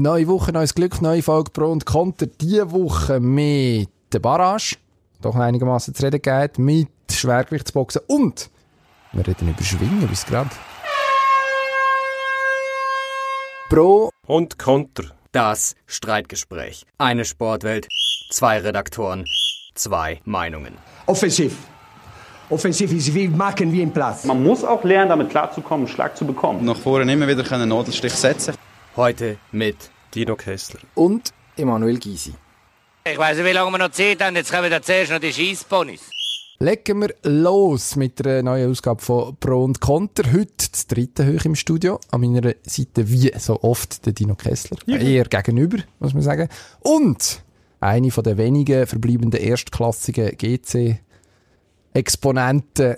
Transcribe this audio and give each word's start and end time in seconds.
Neue 0.00 0.28
Woche, 0.28 0.52
neues 0.52 0.76
Glück, 0.76 1.02
neue 1.02 1.24
Folge 1.24 1.50
Pro 1.50 1.72
und 1.72 1.84
Konter. 1.84 2.26
Diese 2.26 2.70
Woche 2.70 3.18
mit 3.18 3.88
der 4.12 4.20
Barrage, 4.20 4.76
doch 5.20 5.34
einigermaßen 5.34 5.92
zu 5.92 6.04
reden 6.04 6.22
geht, 6.22 6.56
mit 6.56 6.88
Schwergewichtsboxen 7.10 8.02
und 8.06 8.48
wir 9.10 9.26
reden 9.26 9.48
über 9.48 9.62
Schwingen 9.64 10.06
bis 10.06 10.24
gerade. 10.24 10.50
Pro 13.68 14.10
und 14.28 14.56
Konter. 14.56 15.02
Das 15.32 15.74
Streitgespräch. 15.86 16.86
Eine 16.98 17.24
Sportwelt, 17.24 17.88
zwei 18.30 18.60
Redaktoren, 18.60 19.24
zwei 19.74 20.20
Meinungen. 20.24 20.74
Offensiv. 21.06 21.56
Offensiv 22.50 22.92
ist 22.92 23.12
wie 23.12 23.26
machen 23.26 23.72
wie 23.72 23.82
im 23.82 23.90
Platz. 23.90 24.24
Man 24.26 24.44
muss 24.44 24.62
auch 24.62 24.84
lernen, 24.84 25.08
damit 25.08 25.30
klarzukommen, 25.30 25.86
einen 25.86 25.92
Schlag 25.92 26.16
zu 26.16 26.24
bekommen. 26.24 26.64
Nach 26.64 26.76
vorne 26.76 27.12
immer 27.12 27.26
wieder 27.26 27.50
einen 27.50 27.68
Nadelstich 27.68 28.14
setzen. 28.14 28.54
Heute 28.98 29.38
mit 29.52 29.90
Dino 30.12 30.34
Kessler 30.34 30.80
und 30.96 31.32
Emanuel 31.56 32.00
Gysi. 32.00 32.34
Ich 33.04 33.16
weiß 33.16 33.36
nicht, 33.36 33.46
wie 33.46 33.52
lange 33.52 33.70
wir 33.70 33.78
noch 33.78 33.92
Zeit 33.92 34.20
haben. 34.20 34.34
Jetzt 34.34 34.50
kommen 34.50 34.68
wir 34.68 34.82
zuerst 34.82 35.12
noch 35.12 35.20
die 35.20 35.32
Scheissponys. 35.32 36.10
Legen 36.58 37.02
wir 37.02 37.14
los 37.22 37.94
mit 37.94 38.18
der 38.18 38.42
neuen 38.42 38.68
Ausgabe 38.68 39.00
von 39.00 39.36
Pro 39.36 39.62
und 39.62 39.80
Konter. 39.80 40.24
Heute 40.32 40.68
das 40.72 40.88
dritte 40.88 41.28
Hoch 41.28 41.44
im 41.44 41.54
Studio. 41.54 42.00
An 42.10 42.22
meiner 42.22 42.54
Seite, 42.64 43.08
wie 43.08 43.30
so 43.38 43.62
oft, 43.62 44.04
der 44.04 44.14
Dino 44.14 44.34
Kessler. 44.34 44.78
Ja. 44.86 44.96
Eher 44.96 45.26
gegenüber, 45.26 45.78
muss 46.00 46.12
man 46.12 46.24
sagen. 46.24 46.48
Und 46.80 47.44
eine 47.78 48.10
von 48.10 48.24
der 48.24 48.36
wenigen 48.36 48.84
verbleibenden 48.84 49.40
erstklassigen 49.40 50.36
GC-Exponenten, 50.36 52.96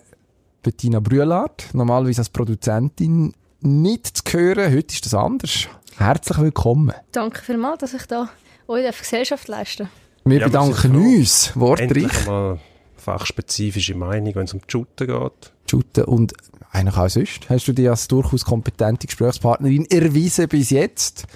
Bettina 0.62 1.00
Brühlart. 1.00 1.66
Normalerweise 1.74 2.22
als 2.22 2.30
Produzentin 2.30 3.34
nicht 3.60 4.06
zu 4.06 4.22
hören. 4.32 4.74
Heute 4.74 4.94
ist 4.94 5.04
das 5.04 5.12
anders. 5.12 5.68
Herzlich 5.96 6.38
willkommen. 6.38 6.92
Danke 7.12 7.42
vielmals, 7.42 7.78
dass 7.78 7.94
ich 7.94 8.06
da 8.06 8.28
euch 8.68 8.98
Gesellschaft 8.98 9.48
leisten 9.48 9.88
Wir 10.24 10.40
ja, 10.40 10.46
bedanken 10.46 10.96
uns, 10.96 11.52
wortreich. 11.56 12.26
mal 12.26 12.58
fachspezifische 12.96 13.94
Meinung, 13.94 14.34
wenn 14.34 14.44
es 14.44 14.54
um 14.54 14.60
die 14.60 14.70
Shooten 14.70 15.06
geht. 15.06 15.52
Shooten 15.68 16.04
und 16.04 16.34
eigentlich 16.70 16.96
auch 16.96 17.08
sonst. 17.08 17.48
Hast 17.48 17.66
du 17.66 17.72
dich 17.72 17.88
als 17.88 18.08
durchaus 18.08 18.44
kompetente 18.44 19.06
Gesprächspartnerin 19.06 19.86
erwiesen 19.86 20.48
bis 20.48 20.70
jetzt. 20.70 21.26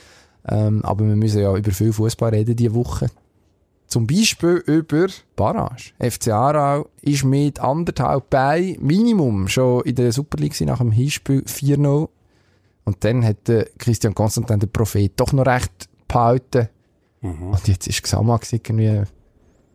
Ähm, 0.47 0.85
aber 0.85 1.07
wir 1.07 1.17
müssen 1.17 1.41
ja 1.41 1.57
über 1.57 1.71
viel 1.73 1.93
Fußball 1.93 2.31
reden 2.31 2.55
diese 2.55 2.75
Woche. 2.75 3.11
Zum 3.87 4.07
Beispiel 4.07 4.63
über 4.67 5.07
Barrage. 5.37 5.93
FC 5.99 6.29
Aarau 6.29 6.89
ist 7.03 7.25
mit 7.25 7.61
anderthalb 7.61 8.29
bei 8.31 8.77
Minimum 8.81 9.49
schon 9.49 9.83
in 9.83 9.95
der 9.95 10.13
Super 10.13 10.39
League 10.39 10.59
nach 10.63 10.79
dem 10.79 10.93
Hinspiel 10.93 11.45
4-0 11.47 12.09
und 12.85 13.05
dann 13.05 13.25
hat 13.25 13.49
der 13.49 13.69
Christian 13.79 14.15
Konstantin, 14.15 14.61
der 14.61 14.67
Prophet, 14.67 15.13
doch 15.17 15.33
noch 15.33 15.47
recht 15.47 15.89
behalten. 16.07 16.69
Mhm. 17.21 17.51
Und 17.51 17.69
jetzt 17.69 17.87
ist 17.87 18.03
Xamax 18.03 18.53
irgendwie 18.53 19.03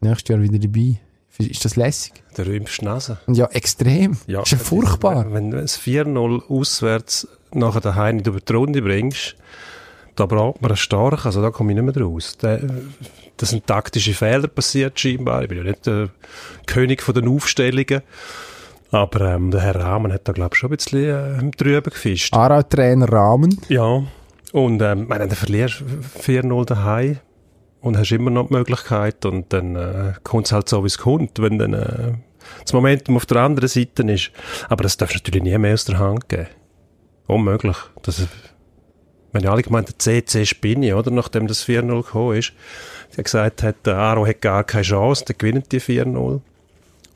nächstes 0.01 0.29
Jahr 0.29 0.41
wieder 0.41 0.59
dabei. 0.59 0.99
Ist 1.38 1.63
das 1.63 1.77
lässig? 1.77 2.21
Der 2.35 2.45
rühmst 2.45 2.81
Nase. 2.81 3.17
Ja, 3.27 3.45
extrem. 3.47 4.17
Ja, 4.27 4.41
ist 4.41 4.51
ja 4.51 4.57
furchtbar. 4.57 5.25
Wenn, 5.25 5.33
wenn 5.33 5.51
du 5.51 5.57
es 5.59 5.79
4-0 5.79 6.49
auswärts 6.49 7.27
nachher 7.53 7.79
daheim 7.79 8.17
nicht 8.17 8.27
über 8.27 8.41
die 8.41 8.53
Runde 8.53 8.81
bringst, 8.81 9.38
da 10.16 10.25
braucht 10.25 10.61
man 10.61 10.71
einen 10.71 10.77
stark, 10.77 11.25
also 11.25 11.41
da 11.41 11.49
komme 11.49 11.71
ich 11.71 11.81
nicht 11.81 11.95
mehr 11.95 12.03
raus. 12.03 12.35
Da, 12.38 12.59
das 13.38 13.51
sind 13.51 13.66
taktische 13.66 14.13
Fehler 14.13 14.49
passiert 14.49 14.99
scheinbar. 14.99 15.44
Ich 15.44 15.49
bin 15.49 15.59
ja 15.59 15.63
nicht 15.63 15.85
der 15.85 16.09
König 16.66 17.01
von 17.01 17.16
den 17.16 17.29
Aufstellungen. 17.29 18.01
Aber 18.91 19.21
ähm, 19.21 19.51
der 19.51 19.61
Herr 19.61 19.75
Rahmen 19.75 20.11
hat 20.11 20.27
da, 20.27 20.31
glaube 20.31 20.51
ich, 20.53 20.59
schon 20.59 20.71
ein 20.71 20.77
bisschen 20.77 21.49
äh, 21.49 21.51
drüber 21.51 21.91
gefischt. 21.91 22.33
Ara-Trainer 22.33 23.11
Rahmen? 23.11 23.59
Ja. 23.69 24.03
Und 24.51 24.81
ähm, 24.81 25.07
meine, 25.07 25.27
dann 25.27 25.35
verlierst 25.35 25.83
4-0 26.21 26.65
daheim 26.65 27.19
und 27.81 27.97
hast 27.97 28.11
immer 28.11 28.31
noch 28.31 28.47
die 28.47 28.55
Möglichkeit 28.55 29.25
und 29.25 29.53
dann 29.53 29.75
äh, 29.75 30.13
kommt 30.23 30.47
es 30.47 30.51
halt 30.51 30.67
so, 30.69 30.83
wie 30.83 30.87
es 30.87 30.97
kommt, 30.97 31.39
wenn 31.39 31.59
dann 31.59 31.73
äh, 31.73 32.13
das 32.63 32.73
Momentum 32.73 33.17
auf 33.17 33.27
der 33.27 33.37
anderen 33.37 33.69
Seite 33.69 34.03
ist. 34.03 34.31
Aber 34.69 34.83
das 34.83 34.97
darfst 34.97 35.16
du 35.16 35.19
natürlich 35.19 35.44
nie 35.44 35.57
mehr 35.57 35.73
aus 35.73 35.85
der 35.85 35.99
Hand 35.99 36.28
geben. 36.29 36.47
Unmöglich. 37.28 37.78
Das, 38.01 38.28
wenn 39.31 39.44
ja 39.44 39.51
alle 39.51 39.61
gemeint, 39.61 39.89
der 39.89 39.99
CC 39.99 40.45
Spinni, 40.45 40.94
oder, 40.94 41.11
nachdem 41.11 41.45
das 41.45 41.63
4-0 41.63 42.03
gekommen 42.03 42.38
ist, 42.38 42.53
der 43.16 43.23
gesagt 43.23 43.61
hat, 43.61 43.85
der 43.85 43.97
Aro 43.97 44.25
hat 44.25 44.41
gar 44.41 44.63
keine 44.63 44.83
Chance, 44.83 45.25
dann 45.28 45.38
gewinnen 45.38 45.63
die 45.72 45.79
4-0. 45.79 46.41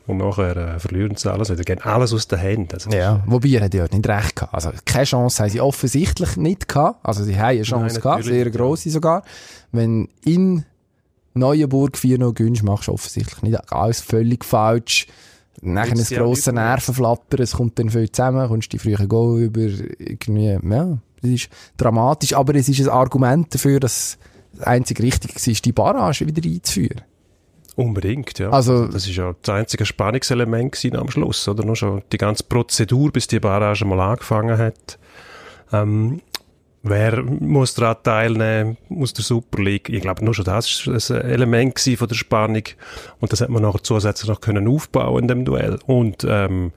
Und 0.06 0.18
nachher 0.18 0.58
äh, 0.58 0.80
verlieren 0.80 1.16
sie 1.16 1.32
alles 1.32 1.50
wieder. 1.50 1.64
Gehen 1.64 1.82
alles 1.82 2.14
aus 2.14 2.28
den 2.28 2.40
Händen. 2.40 2.74
Also, 2.74 2.90
ja, 2.90 3.24
wobei 3.26 3.50
er 3.50 3.62
hat 3.62 3.74
ja 3.74 3.86
nicht 3.90 4.08
recht 4.08 4.36
gehabt. 4.36 4.54
Also 4.54 4.72
keine 4.86 5.06
Chance 5.06 5.44
haben 5.44 5.50
sie 5.50 5.62
offensichtlich 5.62 6.36
nicht 6.36 6.68
gehabt. 6.68 7.00
Also 7.04 7.24
sie 7.24 7.38
haben 7.38 7.50
eine 7.50 7.62
Chance 7.64 7.96
Nein, 7.96 8.02
gehabt, 8.02 8.24
sehr 8.26 8.50
grosse 8.50 8.90
sogar. 8.90 9.24
Wenn 9.72 10.10
in 10.26 10.66
Neuenburg 11.34 11.96
4-0 11.96 12.34
gewinnst, 12.34 12.64
machst 12.64 12.90
du 12.90 12.94
offensichtlich 12.94 13.42
nicht 13.42 13.72
alles 13.72 14.02
völlig 14.02 14.44
falsch. 14.44 15.08
Nachher 15.62 15.94
ein 15.94 16.04
grosses 16.04 16.52
Nervenflattern, 16.52 17.42
es 17.42 17.54
kommt 17.54 17.80
dann 17.80 17.90
viel 17.90 18.12
zusammen, 18.12 18.48
kommst 18.50 18.74
die 18.74 18.80
früher 18.80 19.08
Go 19.08 19.38
über 19.38 19.62
irgendwie, 19.62 20.48
ja, 20.48 20.98
das 21.22 21.32
ist 21.32 21.50
dramatisch, 21.78 22.34
aber 22.34 22.56
es 22.56 22.68
ist 22.68 22.82
ein 22.82 22.90
Argument 22.90 23.54
dafür, 23.54 23.80
dass 23.80 24.18
das 24.54 24.68
einzig 24.68 25.00
Richtige 25.00 25.34
war, 25.34 25.54
die 25.64 25.72
Barrage 25.72 26.28
wieder 26.28 26.48
einzuführen. 26.48 27.02
Unbedingt, 27.76 28.38
ja. 28.38 28.52
Also, 28.52 28.88
das 28.88 29.08
ist 29.08 29.16
ja 29.16 29.34
das 29.42 29.56
einzige 29.56 29.86
Spannungselement 29.86 30.96
am 30.96 31.10
Schluss, 31.10 31.48
oder? 31.48 31.66
Nur 31.66 31.76
schon 31.76 32.04
die 32.12 32.18
ganze 32.18 32.44
Prozedur, 32.44 33.12
bis 33.12 33.28
die 33.28 33.40
Barrage 33.40 33.86
mal 33.86 34.00
angefangen 34.00 34.58
hat. 34.58 35.00
Ähm, 35.72 36.22
wer 36.84 37.24
muss 37.24 37.74
daran 37.74 37.98
teilnehmen, 38.04 38.78
muss 38.90 39.14
der 39.14 39.24
Super 39.24 39.64
League. 39.64 39.90
Ich 39.90 40.02
glaube, 40.02 40.24
nur 40.24 40.36
schon 40.36 40.46
das 40.46 40.86
war 40.86 40.94
ein 40.94 41.30
Element 41.30 41.80
von 41.80 42.08
der 42.08 42.16
Spannung. 42.16 42.64
Und 43.20 43.32
das 43.32 43.42
hat 43.42 43.50
man 43.50 43.64
nachher 43.64 43.82
zusätzlich 43.82 44.30
noch 44.30 44.42
können 44.42 44.68
aufbauen 44.68 45.24
in 45.24 45.28
dem 45.28 45.46
Duell. 45.46 45.80
Und, 45.88 46.28
ähm, 46.30 46.74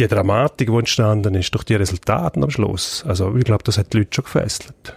die 0.00 0.08
Dramatik, 0.08 0.68
die 0.68 0.76
entstanden 0.76 1.34
ist 1.34 1.52
durch 1.54 1.64
die 1.64 1.74
Resultate 1.74 2.40
am 2.40 2.50
Schluss. 2.50 3.04
Also, 3.06 3.36
ich 3.36 3.44
glaube, 3.44 3.64
das 3.64 3.78
hat 3.78 3.92
die 3.92 3.98
Leute 3.98 4.14
schon 4.14 4.24
gefesselt. 4.24 4.96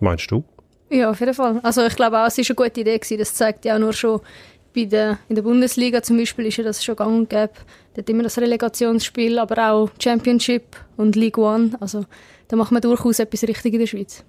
Meinst 0.00 0.30
du? 0.30 0.44
Ja, 0.90 1.10
auf 1.10 1.20
jeden 1.20 1.34
Fall. 1.34 1.60
Also 1.62 1.84
ich 1.84 1.96
glaube 1.96 2.18
auch, 2.18 2.26
es 2.26 2.38
war 2.38 2.44
eine 2.48 2.54
gute 2.54 2.80
Idee 2.80 2.98
gewesen. 2.98 3.18
Das 3.18 3.34
zeigt 3.34 3.64
ja 3.64 3.74
auch 3.74 3.78
nur 3.78 3.92
schon 3.92 4.20
bei 4.74 4.84
der, 4.84 5.18
in 5.28 5.34
der 5.34 5.42
Bundesliga 5.42 6.02
zum 6.02 6.18
Beispiel 6.18 6.46
ist 6.46 6.56
ja 6.56 6.64
das 6.64 6.84
schon 6.84 6.96
gang 6.96 7.16
und 7.16 7.30
gäbe. 7.30 7.52
Dort 7.94 8.08
immer 8.08 8.22
das 8.22 8.38
Relegationsspiel, 8.38 9.38
aber 9.38 9.72
auch 9.72 9.90
Championship 9.98 10.76
und 10.96 11.16
League 11.16 11.38
One. 11.38 11.72
Also 11.80 12.04
da 12.48 12.56
macht 12.56 12.72
man 12.72 12.80
durchaus 12.80 13.18
etwas 13.18 13.42
richtig 13.42 13.74
in 13.74 13.80
der 13.80 13.86
Schweiz. 13.86 14.24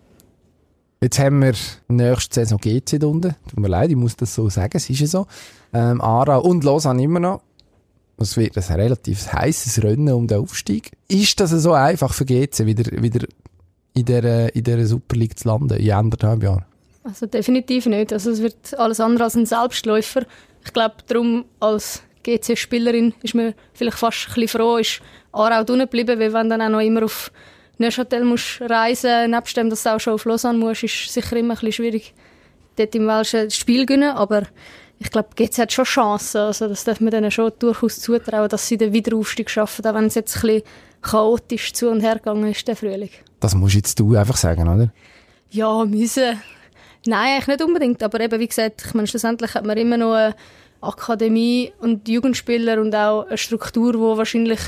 Jetzt 1.01 1.19
haben 1.19 1.41
wir 1.41 1.53
nächste 1.87 2.41
Saison 2.41 2.59
GC 2.59 3.01
unten. 3.03 3.35
Tut 3.49 3.59
mir 3.59 3.69
leid, 3.69 3.89
ich 3.89 3.95
muss 3.95 4.17
das 4.17 4.35
so 4.35 4.49
sagen, 4.49 4.71
es 4.73 4.89
ist 4.89 4.99
ja 4.99 5.07
so. 5.07 5.27
Ähm, 5.71 6.01
Aarau 6.01 6.41
und 6.41 6.63
Lausanne 6.63 7.03
immer 7.03 7.21
noch. 7.21 7.41
Es 8.17 8.35
wird 8.35 8.57
ein 8.57 8.63
relativ 8.75 9.31
heißes 9.31 9.81
Rennen 9.81 10.13
um 10.13 10.27
den 10.27 10.39
Aufstieg. 10.39 10.91
Ist 11.07 11.39
das 11.39 11.51
so 11.51 11.71
einfach 11.71 12.13
für 12.13 12.25
GC, 12.25 12.65
wieder, 12.65 13.01
wieder 13.01 13.25
in 13.93 14.05
dieser, 14.05 14.53
in 14.55 14.63
dieser 14.63 14.85
Super 14.85 15.15
League 15.15 15.37
zu 15.37 15.47
landen, 15.47 15.77
in 15.77 15.91
anderthalb 15.91 16.43
Jahren? 16.43 16.65
Also 17.03 17.25
definitiv 17.25 17.85
nicht. 17.85 18.13
Also 18.13 18.31
es 18.31 18.41
wird 18.41 18.77
alles 18.77 18.99
andere 18.99 19.25
als 19.25 19.35
ein 19.35 19.45
Selbstläufer. 19.45 20.23
Ich 20.63 20.73
glaube, 20.73 20.95
darum 21.07 21.45
als 21.59 22.03
GC-Spielerin 22.23 23.13
ist 23.23 23.35
man 23.35 23.53
vielleicht 23.73 23.97
fast 23.97 24.27
ein 24.29 24.33
bisschen 24.35 24.59
froh, 24.59 24.77
ist 24.77 25.01
Aarau 25.31 25.59
unten 25.59 25.79
geblieben, 25.79 26.19
weil 26.19 26.33
wenn 26.33 26.49
dann 26.49 26.61
auch 26.61 26.69
noch 26.69 26.81
immer 26.81 27.03
auf 27.03 27.31
Neuchâtel 27.77 28.25
musst 28.25 28.61
reisen, 28.61 29.31
nebst 29.31 29.55
dem, 29.55 29.69
dass 29.69 29.83
du 29.83 29.95
auch 29.95 29.99
schon 29.99 30.13
auf 30.13 30.25
Lausanne 30.25 30.59
musst, 30.59 30.83
ist 30.83 31.11
sicher 31.13 31.37
immer 31.37 31.53
ein 31.53 31.59
bisschen 31.59 31.71
schwierig, 31.71 32.13
dort 32.75 32.93
im 32.93 33.07
Welschen 33.07 33.49
Spiel 33.49 33.81
zu 33.81 33.85
gewinnen, 33.87 34.11
aber 34.11 34.43
ich 34.99 35.09
glaube, 35.11 35.29
GC 35.35 35.59
hat 35.59 35.71
schon 35.71 35.85
Chancen, 35.85 36.41
also 36.41 36.67
das 36.67 36.83
darf 36.83 36.99
man 36.99 37.11
denen 37.11 37.31
schon 37.31 37.53
durchaus 37.57 38.01
zutrauen, 38.01 38.49
dass 38.49 38.67
sie 38.67 38.77
den 38.77 38.91
Wiederaufstieg 38.91 39.49
schaffen, 39.49 39.85
auch 39.85 39.93
wenn 39.93 40.05
es 40.05 40.15
jetzt 40.15 40.35
ein 40.37 40.41
bisschen 40.41 40.63
chaotisch 41.01 41.73
zu 41.73 41.89
und 41.89 42.01
her 42.01 42.15
gegangen 42.15 42.51
ist, 42.51 42.67
der 42.67 42.75
Frühling. 42.75 43.11
Das 43.39 43.55
musst 43.55 43.75
jetzt 43.75 43.99
du 43.99 44.15
einfach 44.15 44.37
sagen, 44.37 44.67
oder? 44.67 44.91
Ja, 45.51 45.85
müssen. 45.85 46.39
Nein, 47.05 47.35
eigentlich 47.35 47.47
nicht 47.47 47.63
unbedingt. 47.63 48.03
Aber 48.03 48.19
eben, 48.19 48.39
wie 48.39 48.47
gesagt, 48.47 48.83
ich 48.85 48.93
meine, 48.93 49.07
schlussendlich 49.07 49.53
hat 49.55 49.65
man 49.65 49.77
immer 49.77 49.97
noch 49.97 50.13
eine 50.13 50.35
Akademie 50.81 51.71
und 51.79 52.07
Jugendspieler 52.07 52.81
und 52.81 52.93
auch 52.95 53.25
eine 53.27 53.37
Struktur, 53.37 53.93
die 53.93 53.99
wahrscheinlich 53.99 54.59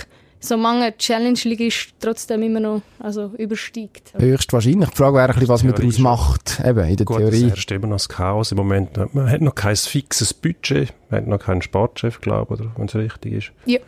so 0.44 0.58
mange 0.58 0.98
Challenge 0.98 1.38
League 1.44 1.60
ist, 1.60 1.94
trotzdem 2.00 2.42
immer 2.42 2.60
noch 2.60 2.82
also 2.98 3.32
übersteigt. 3.38 4.14
Höchstwahrscheinlich. 4.18 4.90
Die 4.90 4.96
Frage 4.96 5.18
wäre, 5.18 5.48
was 5.48 5.64
man 5.64 5.76
daraus 5.76 6.00
macht, 6.00 6.60
eben 6.66 6.84
in 6.88 6.96
der 6.96 7.06
Gut, 7.06 7.18
Theorie. 7.18 7.44
Es 7.44 7.50
herrscht 7.50 7.72
immer 7.72 7.88
noch 7.88 7.98
das 7.98 8.10
Chaos 8.10 8.52
im 8.52 8.58
Moment. 8.58 9.14
Man 9.14 9.30
hat 9.30 9.42
noch 9.42 9.54
kein 9.54 9.76
fixes 9.76 10.34
Budget, 10.34 10.94
man 11.10 11.22
hat 11.22 11.28
noch 11.28 11.40
keinen 11.40 11.62
Sportchef, 11.62 12.22
glaube 12.22 12.56
ich, 12.56 12.62
wenn 12.76 12.86
es 12.86 12.96
richtig 12.96 13.34
ist. 13.34 13.52
Ja 13.66 13.80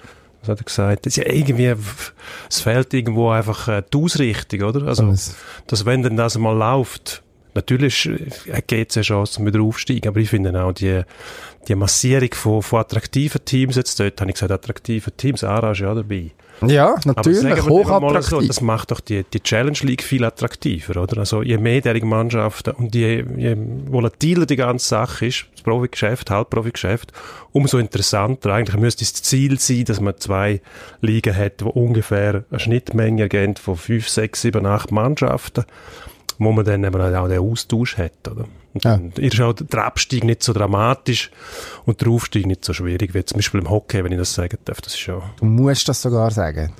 was 0.43 0.49
hat 0.49 0.59
er 0.59 0.65
gesagt? 0.65 1.05
Das 1.05 1.17
ist 1.17 1.25
ja 1.25 1.31
irgendwie, 1.31 1.73
es 2.49 2.59
fehlt 2.59 2.93
irgendwo 2.93 3.29
einfach 3.29 3.67
äh, 3.67 3.81
die 3.91 3.97
Ausrichtung, 3.97 4.61
oder? 4.63 4.87
Also, 4.87 5.13
dass 5.67 5.85
wenn 5.85 6.03
denn 6.03 6.17
das 6.17 6.37
mal 6.37 6.55
läuft, 6.55 7.23
Natürlich 7.53 8.09
gibt 8.67 8.91
es 8.91 8.97
eine 8.97 9.03
Chance, 9.03 9.45
wieder 9.45 9.61
aufsteigen, 9.61 10.07
aber 10.07 10.19
ich 10.19 10.29
finde 10.29 10.63
auch 10.63 10.71
die, 10.71 11.01
die 11.67 11.75
Massierung 11.75 12.33
von, 12.33 12.61
von 12.61 12.79
attraktiven 12.79 13.43
Teams, 13.45 13.75
jetzt 13.75 13.99
dort 13.99 14.19
habe 14.19 14.31
ich 14.31 14.35
gesagt, 14.35 14.51
attraktive 14.51 15.11
Teams, 15.11 15.43
Ara 15.43 15.71
ist 15.71 15.79
ja 15.79 15.93
dabei. 15.93 16.31
Ja, 16.67 16.95
natürlich, 17.03 17.63
hochattraktiv. 17.63 18.29
So, 18.29 18.41
das 18.41 18.61
macht 18.61 18.91
doch 18.91 18.99
die, 18.99 19.23
die 19.33 19.41
Challenge 19.41 19.77
League 19.81 20.03
viel 20.03 20.23
attraktiver, 20.23 21.01
oder? 21.01 21.17
Also 21.17 21.41
je 21.41 21.57
mehrjährige 21.57 22.05
Mannschaften 22.05 22.71
und 22.71 22.95
je, 22.95 23.25
je 23.37 23.57
volatiler 23.87 24.45
die 24.45 24.55
ganze 24.55 24.87
Sache 24.87 25.25
ist, 25.25 25.45
das 25.53 25.63
Profigeschäft, 25.63 26.29
Halbprofigeschäft, 26.29 27.11
umso 27.51 27.79
interessanter. 27.79 28.53
Eigentlich 28.53 28.79
müsste 28.79 29.03
es 29.03 29.13
das 29.13 29.23
Ziel 29.23 29.59
sein, 29.59 29.85
dass 29.85 29.99
man 29.99 30.17
zwei 30.17 30.61
Ligen 31.01 31.35
hat, 31.35 31.61
die 31.61 31.65
ungefähr 31.65 32.45
eine 32.49 32.59
Schnittmenge 32.59 33.23
ergeben 33.23 33.55
von 33.55 33.75
fünf, 33.75 34.07
sechs, 34.07 34.41
sieben, 34.41 34.65
acht 34.65 34.91
Mannschaften, 34.91 35.65
wo 36.43 36.51
man 36.51 36.65
dann 36.65 36.83
eben 36.83 37.01
auch 37.01 37.27
den 37.27 37.39
Austausch 37.39 37.97
hat, 37.97 38.27
oder? 38.29 38.45
Ja. 38.81 38.99
ist 39.17 39.39
auch 39.39 39.53
der 39.53 39.85
Abstieg 39.85 40.23
nicht 40.23 40.41
so 40.41 40.51
dramatisch 40.51 41.29
und 41.85 42.01
der 42.01 42.07
Aufstieg 42.07 42.47
nicht 42.47 42.65
so 42.65 42.73
schwierig 42.73 43.13
wie 43.13 43.23
zum 43.23 43.37
Beispiel 43.37 43.59
im 43.59 43.69
Hockey, 43.69 44.03
wenn 44.03 44.11
ich 44.11 44.17
das 44.17 44.33
sagen 44.33 44.57
darf. 44.65 44.81
Das 44.81 44.95
ist 44.95 45.05
ja 45.05 45.21
du 45.37 45.45
musst 45.45 45.87
das 45.87 46.01
sogar 46.01 46.31
sagen. 46.31 46.71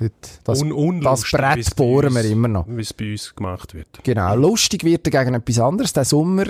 Das, 0.42 0.60
Un 0.62 1.00
das 1.00 1.22
Brett 1.30 1.76
bohren 1.76 2.14
wir 2.14 2.24
immer 2.24 2.48
noch. 2.48 2.66
Wie 2.68 2.80
es 2.80 2.92
bei 2.92 3.12
uns 3.12 3.34
gemacht 3.34 3.74
wird. 3.74 3.86
Genau. 4.02 4.34
Lustig 4.34 4.82
wird 4.82 5.04
gegen 5.04 5.34
etwas 5.34 5.58
anderes. 5.60 5.92
Der 5.92 6.04
Sommer, 6.04 6.46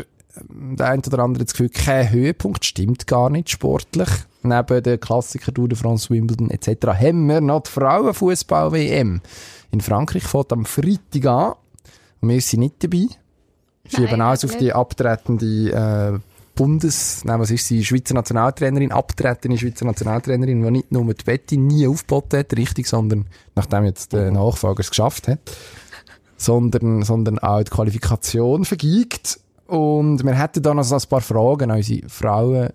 der 0.49 0.89
eine 0.89 1.03
oder 1.07 1.19
andere 1.19 1.43
hat 1.43 1.49
das 1.49 1.55
Gefühl, 1.55 1.69
kein 1.69 2.11
Höhepunkt, 2.11 2.65
stimmt 2.65 3.07
gar 3.07 3.29
nicht 3.29 3.51
sportlich. 3.51 4.09
Neben 4.43 4.83
den 4.83 5.01
Klassiker 5.01 5.53
Tour 5.53 5.69
de 5.69 5.77
France, 5.77 6.09
Wimbledon 6.09 6.51
etc. 6.51 6.87
haben 6.87 7.29
wir 7.29 7.41
noch 7.43 7.65
die 7.65 7.71
Frauenfußball-WM. 7.71 9.21
In 9.73 9.81
Frankreich 9.81 10.25
fängt 10.25 10.53
am 10.53 10.65
Freitag 10.65 11.27
an. 11.27 11.55
Wir 12.29 12.41
sind 12.41 12.61
nicht 12.61 12.83
dabei 12.83 13.07
schieben 13.89 14.21
alles 14.21 14.45
auf 14.45 14.57
die 14.57 14.73
abtretende 14.73 16.17
äh, 16.17 16.19
Bundes, 16.55 17.25
nein, 17.25 17.41
was 17.41 17.51
ist 17.51 17.67
sie, 17.67 17.85
Schweizer 17.85 18.15
Nationaltrainerin, 18.15 18.93
abtretende 18.93 19.59
Schweizer 19.59 19.87
Nationaltrainerin, 19.87 20.63
die 20.63 20.71
nicht 20.71 20.93
nur 20.93 21.13
die 21.13 21.25
Betty 21.25 21.57
nie 21.57 21.87
aufgeboten 21.89 22.39
hat, 22.39 22.57
richtig, 22.57 22.87
sondern 22.87 23.27
nachdem 23.57 23.85
jetzt 23.85 24.13
der 24.13 24.31
Nachfolger 24.31 24.81
es 24.81 24.91
geschafft 24.91 25.27
hat, 25.27 25.41
sondern, 26.37 27.03
sondern 27.03 27.41
auch 27.41 27.65
die 27.65 27.71
Qualifikation 27.71 28.65
vergiegt. 28.65 29.41
Und 29.67 30.23
wir 30.23 30.35
hätten 30.35 30.63
da 30.63 30.75
noch 30.75 30.85
so 30.85 30.95
ein 30.95 31.03
paar 31.09 31.23
Fragen 31.23 31.73
an 31.73 31.79
unsere 31.79 32.09
Frauen 32.09 32.69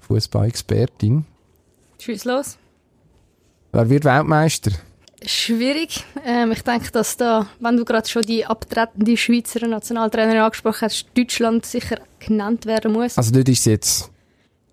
Fußball-Expertin. 0.00 1.26
Tschüss 1.98 2.24
los. 2.24 2.56
Wer 3.72 3.90
wird 3.90 4.04
Weltmeister? 4.04 4.70
Schwierig. 5.26 6.04
Ähm, 6.24 6.52
ich 6.52 6.62
denke, 6.62 6.90
dass 6.90 7.16
da, 7.16 7.46
wenn 7.60 7.76
du 7.76 7.84
gerade 7.84 8.08
schon 8.08 8.22
die 8.22 8.44
abtretende 8.46 9.16
Schweizer 9.16 9.66
Nationaltrainerin 9.66 10.40
angesprochen 10.40 10.82
hast, 10.82 11.06
Deutschland 11.16 11.66
sicher 11.66 11.98
genannt 12.18 12.66
werden 12.66 12.92
muss. 12.92 13.16
Also 13.16 13.32
dort 13.32 13.48
ist 13.48 13.64
sie 13.64 13.70
jetzt 13.70 14.10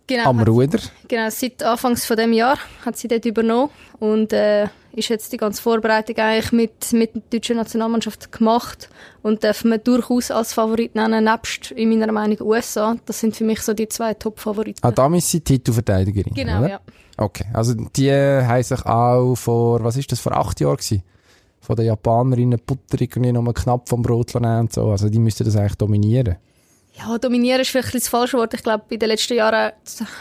genau, 0.07 0.29
am 0.29 0.41
Ruder? 0.41 0.79
Genau, 1.07 1.29
seit 1.29 1.61
Anfangs 1.63 2.05
von 2.05 2.17
dem 2.17 2.33
Jahr 2.33 2.57
hat 2.85 2.97
sie 2.97 3.07
dort 3.07 3.25
übernommen 3.25 3.69
und 3.99 4.33
äh, 4.33 4.67
ist 4.93 5.09
jetzt 5.09 5.31
die 5.31 5.37
ganze 5.37 5.61
Vorbereitung 5.61 6.17
eigentlich 6.17 6.51
mit, 6.51 6.93
mit 6.93 7.15
der 7.15 7.21
deutschen 7.39 7.57
Nationalmannschaft 7.57 8.31
gemacht 8.31 8.89
und 9.21 9.43
darf 9.43 9.63
man 9.63 9.81
durchaus 9.83 10.31
als 10.31 10.53
Favorit 10.53 10.95
nennen, 10.95 11.23
nebst 11.23 11.71
in 11.71 11.89
meiner 11.89 12.11
Meinung 12.11 12.41
USA. 12.41 12.95
Das 13.05 13.19
sind 13.19 13.35
für 13.35 13.43
mich 13.43 13.61
so 13.61 13.73
die 13.73 13.87
zwei 13.87 14.13
Top-Favoriten. 14.13 14.79
Ah, 14.81 14.91
da 14.91 15.07
ist 15.15 15.29
sie 15.29 15.41
Titelverteidigerin, 15.41 16.33
Genau, 16.33 16.59
oder? 16.59 16.69
ja. 16.69 16.79
Okay, 17.21 17.45
also 17.53 17.75
die 17.75 18.11
haben 18.11 18.63
sich 18.63 18.83
auch 18.83 19.35
vor, 19.35 19.83
was 19.83 19.95
ist 19.95 20.11
das, 20.11 20.19
vor 20.19 20.31
acht 20.31 20.59
Jahren 20.59 20.77
gewesen? 20.77 21.03
Von 21.59 21.75
den 21.75 21.85
Japanerinnen 21.85 22.59
Butter 22.65 22.99
irgendwie 22.99 23.31
noch 23.31 23.43
mal 23.43 23.53
knapp 23.53 23.87
vom 23.87 24.01
Brot 24.01 24.33
nehmen 24.33 24.61
und 24.61 24.73
so. 24.73 24.89
Also 24.89 25.07
die 25.07 25.19
müssten 25.19 25.43
das 25.43 25.55
eigentlich 25.55 25.75
dominieren. 25.75 26.37
Ja, 26.93 27.19
dominieren 27.19 27.61
ist 27.61 27.69
vielleicht 27.69 27.93
das 27.93 28.07
falsche 28.07 28.37
Wort. 28.37 28.55
Ich 28.55 28.63
glaube, 28.63 28.85
in 28.89 28.97
den 28.97 29.09
letzten 29.09 29.35
Jahren 29.35 29.71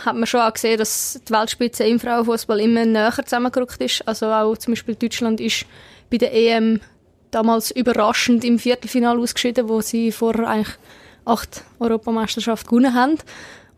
hat 0.05 0.15
man 0.15 0.27
schon 0.27 0.41
auch 0.43 0.53
gesehen, 0.53 0.77
dass 0.77 1.19
die 1.27 1.33
Weltspitze 1.33 1.85
im 1.85 1.99
Frauenfußball 1.99 2.61
immer 2.61 2.85
näher 2.85 3.15
zusammengerückt 3.25 3.81
ist. 3.81 4.07
Also 4.07 4.27
auch 4.27 4.59
zum 4.59 4.73
Beispiel 4.73 4.95
Deutschland 4.95 5.41
ist 5.41 5.65
bei 6.11 6.19
der 6.19 6.35
EM 6.35 6.81
damals 7.31 7.71
überraschend 7.71 8.45
im 8.45 8.59
Viertelfinale 8.59 9.21
ausgeschieden, 9.21 9.71
wo 9.71 9.81
sie 9.81 10.13
vor 10.13 10.39
eigentlich 10.39 10.77
acht 11.25 11.65
Europameisterschaften 11.79 12.69
gewonnen 12.69 12.95
haben. 12.95 13.17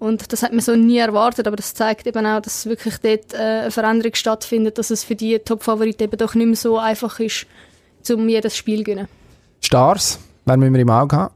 Und 0.03 0.33
das 0.33 0.43
hat 0.43 0.51
man 0.51 0.59
so 0.59 0.75
nie 0.75 0.99
erwartet, 0.99 1.47
aber 1.47 1.55
das 1.55 1.75
zeigt 1.75 2.09
eben 2.09 2.27
auch, 2.27 2.43
dass 2.43 2.67
wirklich 2.67 2.97
dort 2.99 3.35
äh, 3.35 3.37
eine 3.37 3.71
Veränderung 3.71 4.17
stattfindet, 4.17 4.77
dass 4.77 4.91
es 4.91 5.05
für 5.05 5.15
die 5.15 5.39
Top-Favoriten 5.39 6.03
eben 6.03 6.17
doch 6.17 6.35
nicht 6.35 6.47
mehr 6.47 6.57
so 6.57 6.77
einfach 6.77 7.21
ist, 7.21 7.47
um 8.11 8.29
jedes 8.29 8.57
Spiel 8.57 8.79
zu 8.79 8.83
gewinnen. 8.83 9.07
Stars, 9.61 10.19
wen 10.45 10.59
müssen 10.59 10.75
wir 10.75 10.81
im 10.81 10.91
Auge 10.91 11.17
haben? 11.17 11.35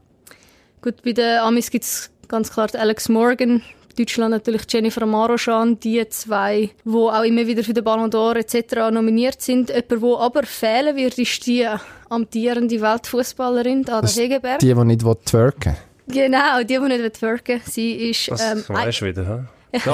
Gut, 0.81 1.01
bei 1.01 1.13
den 1.13 1.39
Amis 1.39 1.71
gibt 1.71 1.85
es 1.85 2.09
ganz 2.27 2.51
klar 2.51 2.67
Alex 2.73 3.07
Morgan, 3.07 3.61
Deutschland 3.97 4.31
natürlich 4.31 4.63
Jennifer 4.69 5.05
Maroschan, 5.05 5.79
die 5.79 6.05
zwei, 6.09 6.71
die 6.83 6.89
auch 6.91 7.23
immer 7.23 7.47
wieder 7.47 7.63
für 7.63 7.73
den 7.73 7.85
Ballon 7.85 8.11
d'Or 8.11 8.35
etc. 8.35 8.91
nominiert 8.93 9.41
sind. 9.41 9.69
Jemand, 9.69 10.01
wo 10.01 10.17
aber 10.17 10.43
fehlen 10.43 10.97
wird, 10.97 11.17
ist 11.17 11.47
die 11.47 11.65
amtierende 12.09 12.81
Weltfußballerin 12.81 13.87
Ada 13.87 14.09
Hegerberg. 14.09 14.59
Die, 14.59 14.73
die 14.73 14.83
nicht 14.83 15.05
twerken 15.25 15.77
Genau, 16.07 16.59
die, 16.59 16.65
die 16.65 16.79
nicht 16.79 17.13
twerken 17.13 17.61
Sie 17.65 18.09
ist... 18.09 18.31
Das 18.31 18.41
ähm, 18.41 18.63
weißt 18.67 19.01
du 19.01 19.05
wieder, 19.05 19.25
hä? 19.25 19.43
ich 19.71 19.85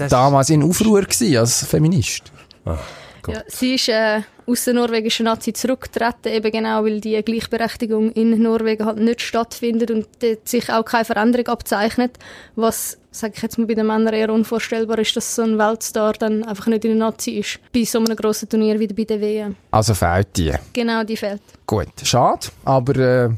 war 0.00 0.08
damals 0.08 0.50
in 0.50 0.62
Aufruhr 0.62 1.04
als 1.36 1.66
Feminist. 1.66 2.32
Ah, 2.64 2.78
ja, 3.26 3.42
sie 3.46 3.74
ist 3.74 3.88
äh, 3.88 4.22
aus 4.46 4.64
der 4.64 4.74
norwegischen 4.74 5.24
Nazi 5.24 5.52
zurückgetreten, 5.52 6.32
eben 6.32 6.50
genau, 6.50 6.82
weil 6.84 7.00
die 7.00 7.22
Gleichberechtigung 7.22 8.12
in 8.12 8.42
Norwegen 8.42 8.86
halt 8.86 8.98
nicht 8.98 9.20
stattfindet 9.20 9.90
und 9.90 10.06
sich 10.44 10.70
auch 10.72 10.84
keine 10.84 11.04
Veränderung 11.04 11.48
abzeichnet, 11.48 12.18
was, 12.56 12.96
sage 13.10 13.34
ich 13.36 13.42
jetzt 13.42 13.58
mal, 13.58 13.66
bei 13.66 13.74
den 13.74 13.86
Männern 13.86 14.14
eher 14.14 14.32
unvorstellbar 14.32 14.98
ist, 15.00 15.14
dass 15.16 15.34
so 15.34 15.42
ein 15.42 15.58
Weltstar 15.58 16.14
dann 16.14 16.44
einfach 16.44 16.66
nicht 16.68 16.84
in 16.84 16.98
der 16.98 17.06
Nazi 17.06 17.32
ist, 17.32 17.60
bei 17.72 17.84
so 17.84 17.98
einem 17.98 18.16
grossen 18.16 18.48
Turnier 18.48 18.80
wie 18.80 18.86
bei 18.86 19.04
der 19.04 19.20
WM. 19.20 19.56
Also 19.70 19.92
fehlt 19.92 20.28
die? 20.36 20.52
Genau, 20.72 21.04
die 21.04 21.16
fehlt. 21.16 21.42
Gut, 21.66 21.88
schade, 22.02 22.48
aber... 22.64 22.96
Äh 22.96 23.30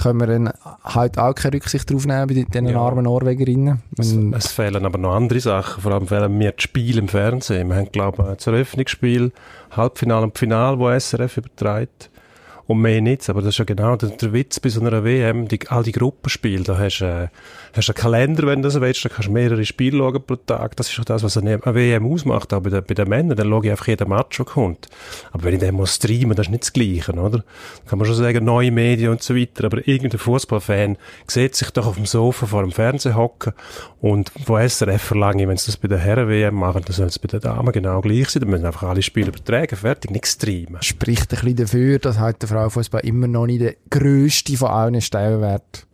können 0.00 0.20
wir 0.20 0.26
dann 0.26 0.52
halt 0.84 1.18
auch 1.18 1.34
keine 1.34 1.56
Rücksicht 1.56 1.90
drauf 1.90 2.06
nehmen 2.06 2.26
bei 2.26 2.34
diesen 2.34 2.68
ja. 2.68 2.80
armen 2.80 3.04
Norwegerinnen. 3.04 3.82
Es, 3.98 4.12
es, 4.12 4.52
fehlen 4.52 4.84
aber 4.84 4.98
noch 4.98 5.14
andere 5.14 5.40
Sachen, 5.40 5.82
vor 5.82 5.92
allem 5.92 6.06
fehlen 6.06 6.36
mir 6.36 6.52
die 6.52 6.62
Spiele 6.62 7.00
im 7.00 7.08
Fernsehen. 7.08 7.68
Wir 7.68 7.76
haben, 7.76 7.92
glaube 7.92 8.22
ich, 8.22 8.36
das 8.36 8.46
Eröffnungsspiel, 8.46 9.32
Halbfinale 9.70 10.24
und 10.24 10.38
Finale, 10.38 10.78
wo 10.78 10.90
SRF 10.90 11.38
überträgt 11.38 12.09
und 12.70 12.80
mehr 12.80 13.00
nicht. 13.00 13.28
Aber 13.28 13.40
das 13.42 13.54
ist 13.54 13.58
ja 13.58 13.64
genau 13.64 13.96
der, 13.96 14.32
Witz 14.32 14.60
bei 14.60 14.68
so 14.68 14.80
einer 14.80 15.02
WM, 15.04 15.48
die, 15.48 15.58
all 15.68 15.82
die 15.82 15.90
Gruppenspiele, 15.90 16.62
da 16.62 16.78
hast 16.78 17.00
du 17.00 17.04
äh, 17.04 17.28
hast 17.74 17.88
einen 17.88 17.96
Kalender, 17.96 18.46
wenn 18.46 18.62
du 18.62 18.68
das 18.68 18.80
willst, 18.80 19.04
da 19.04 19.08
kannst 19.08 19.28
du 19.28 19.32
mehrere 19.32 19.64
Spiele 19.64 19.98
schauen 19.98 20.22
pro 20.24 20.36
Tag. 20.36 20.76
Das 20.76 20.88
ist 20.88 20.98
auch 21.00 21.04
das, 21.04 21.24
was 21.24 21.36
eine, 21.36 21.60
eine 21.62 21.74
WM 21.74 22.06
ausmacht. 22.06 22.52
Aber 22.52 22.70
bei 22.70 22.80
den, 22.80 22.86
bei 22.86 22.94
den 22.94 23.08
Männern, 23.08 23.36
dann 23.36 23.48
schaue 23.48 23.64
ich 23.64 23.70
einfach 23.72 23.88
jeden 23.88 24.08
Match, 24.08 24.36
der 24.36 24.46
kommt. 24.46 24.88
Aber 25.32 25.44
wenn 25.44 25.54
ich 25.54 25.60
den 25.60 25.74
muss 25.74 25.96
streamen, 25.96 26.36
das 26.36 26.46
ist 26.46 26.50
nicht 26.50 26.62
das 26.62 26.72
Gleiche, 26.72 27.12
oder? 27.12 27.38
Da 27.38 27.44
kann 27.88 27.98
man 27.98 28.06
schon 28.06 28.16
sagen, 28.16 28.44
neue 28.44 28.70
Medien 28.70 29.10
und 29.10 29.22
so 29.22 29.34
weiter. 29.34 29.64
Aber 29.64 29.86
irgendein 29.88 30.20
Fußballfan 30.20 30.96
sieht 31.26 31.56
sich 31.56 31.70
doch 31.70 31.88
auf 31.88 31.96
dem 31.96 32.06
Sofa 32.06 32.46
vor 32.46 32.62
dem 32.62 32.70
Fernseher 32.70 33.16
hocken 33.16 33.52
und 34.00 34.30
von 34.46 34.66
SRF 34.66 35.02
verlange 35.02 35.42
ich, 35.42 35.48
wenn 35.48 35.56
sie 35.58 35.66
das 35.66 35.76
bei 35.76 35.88
der 35.88 35.98
Herren-WM 35.98 36.54
machen, 36.54 36.82
dann 36.86 36.94
soll 36.94 37.08
es 37.08 37.18
bei 37.18 37.28
den 37.28 37.40
Damen 37.40 37.70
genau 37.70 38.00
gleich 38.00 38.30
sein. 38.30 38.40
Dann 38.40 38.50
müssen 38.50 38.64
einfach 38.64 38.84
alle 38.84 39.02
Spiele 39.02 39.28
übertragen, 39.28 39.76
fertig, 39.76 40.10
nicht 40.10 40.26
streamen. 40.26 40.80
Spricht 40.82 41.32
ein 41.32 41.40
bisschen 41.40 41.56
dafür, 41.56 41.98
dass 41.98 42.18
halt 42.18 42.40
der 42.40 42.48
Frauenfußball 42.60 43.04
immer 43.04 43.26
noch 43.26 43.46
nicht 43.46 43.60
der 43.60 43.74
grösste 43.90 44.56
von 44.56 44.68
allen 44.68 45.00
Stellenwert 45.00 45.86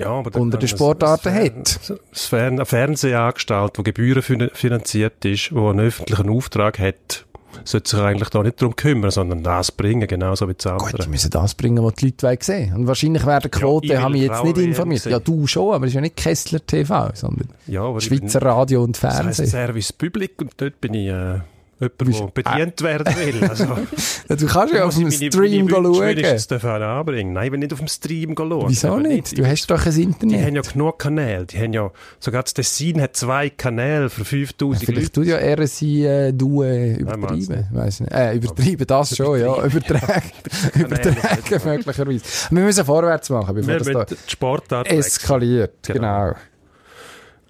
ja, 0.00 0.08
aber 0.08 0.40
unter 0.40 0.56
den 0.56 0.68
Sportarten 0.68 1.32
hat. 1.32 1.78
Fern 2.12 2.54
eine 2.54 2.64
Fernsehanstalt, 2.64 3.76
die 3.76 3.82
gebührenfinanziert 3.82 5.24
ist, 5.26 5.50
die 5.50 5.56
einen 5.56 5.80
öffentlichen 5.80 6.30
Auftrag 6.30 6.78
hat, 6.78 7.26
sollte 7.64 7.90
sich 7.90 8.00
eigentlich 8.00 8.30
da 8.30 8.42
nicht 8.42 8.62
darum 8.62 8.74
kümmern, 8.76 9.10
sondern 9.10 9.42
das 9.42 9.72
bringen, 9.72 10.08
genauso 10.08 10.48
wie 10.48 10.54
das 10.54 10.66
andere. 10.66 10.92
Gut, 10.92 11.04
die 11.04 11.08
müssen 11.10 11.30
das 11.30 11.54
bringen, 11.54 11.84
was 11.84 11.94
die 11.96 12.06
Leute 12.06 12.26
wollen 12.26 12.38
sehen. 12.40 12.74
Und 12.74 12.86
wahrscheinlich 12.86 13.26
werden 13.26 13.50
Quote, 13.50 13.88
ja, 13.88 14.00
haben 14.00 14.12
mich 14.12 14.22
jetzt 14.22 14.42
nicht 14.42 14.56
informiert. 14.56 15.04
Ja, 15.04 15.18
du 15.18 15.46
schon, 15.46 15.74
aber 15.74 15.84
es 15.84 15.90
ist 15.90 15.96
ja 15.96 16.00
nicht 16.00 16.16
Kessler 16.16 16.64
TV, 16.64 17.10
sondern 17.12 17.48
ja, 17.66 18.00
Schweizer 18.00 18.40
Radio 18.40 18.82
und 18.82 18.96
Fernsehen. 18.96 19.26
Das 19.26 19.38
heisst 19.40 19.50
Service 19.52 19.92
Public 19.92 20.40
und 20.40 20.52
dort 20.56 20.80
bin 20.80 20.94
ich... 20.94 21.08
Äh, 21.08 21.40
jemand, 21.80 22.36
der 22.36 22.42
bedient 22.42 22.82
werden 22.82 23.14
will. 23.16 23.48
Also, 23.48 23.64
du 24.28 24.46
kannst 24.46 24.74
ja 24.74 24.84
auf 24.84 24.94
dem 24.94 25.10
Stream 25.10 25.68
schauen. 25.68 26.18
Ich 26.18 26.46
das 26.46 26.64
anbringen. 26.64 27.32
Nein, 27.32 27.46
ich 27.46 27.52
will 27.52 27.58
nicht 27.58 27.72
auf 27.72 27.78
dem 27.78 27.88
Stream 27.88 28.34
schauen. 28.36 28.64
Wieso 28.68 28.98
nicht? 28.98 29.38
Du 29.38 29.46
hast 29.46 29.66
doch 29.70 29.84
ein 29.84 29.96
Internet. 29.96 30.38
Die 30.38 30.44
haben 30.44 30.56
ja 30.56 30.62
genug 30.62 30.98
Kanäle. 30.98 31.46
Die 31.46 31.58
haben 31.58 31.72
ja, 31.72 31.90
sogar 32.18 32.42
das 32.42 32.54
Tessin 32.54 33.00
hat 33.00 33.16
zwei 33.16 33.50
Kanäle 33.50 34.10
für 34.10 34.24
5000 34.24 34.82
ja, 34.82 34.94
Vielleicht 34.94 35.14
tut 35.14 35.26
ja 35.26 35.38
RSI 35.38 36.04
äh, 36.04 36.32
du 36.32 36.62
äh, 36.62 36.94
übertreiben. 36.94 37.66
Weiss 37.72 38.00
nicht. 38.00 38.12
Äh, 38.12 38.36
übertreiben, 38.36 38.86
das 38.86 39.16
schon, 39.16 39.40
ja. 39.40 39.64
Übertragen. 39.64 40.30
Übertragen 40.74 41.60
möglicherweise. 41.64 42.24
Wir 42.50 42.62
müssen 42.62 42.84
vorwärts 42.84 43.30
machen, 43.30 43.54
bevor 43.54 43.86
wir 43.86 43.94
das 43.94 44.08
da 44.08 44.16
Sportart 44.26 44.90
eskaliert. 44.90 45.74
Genau. 45.86 46.28
genau. 46.28 46.36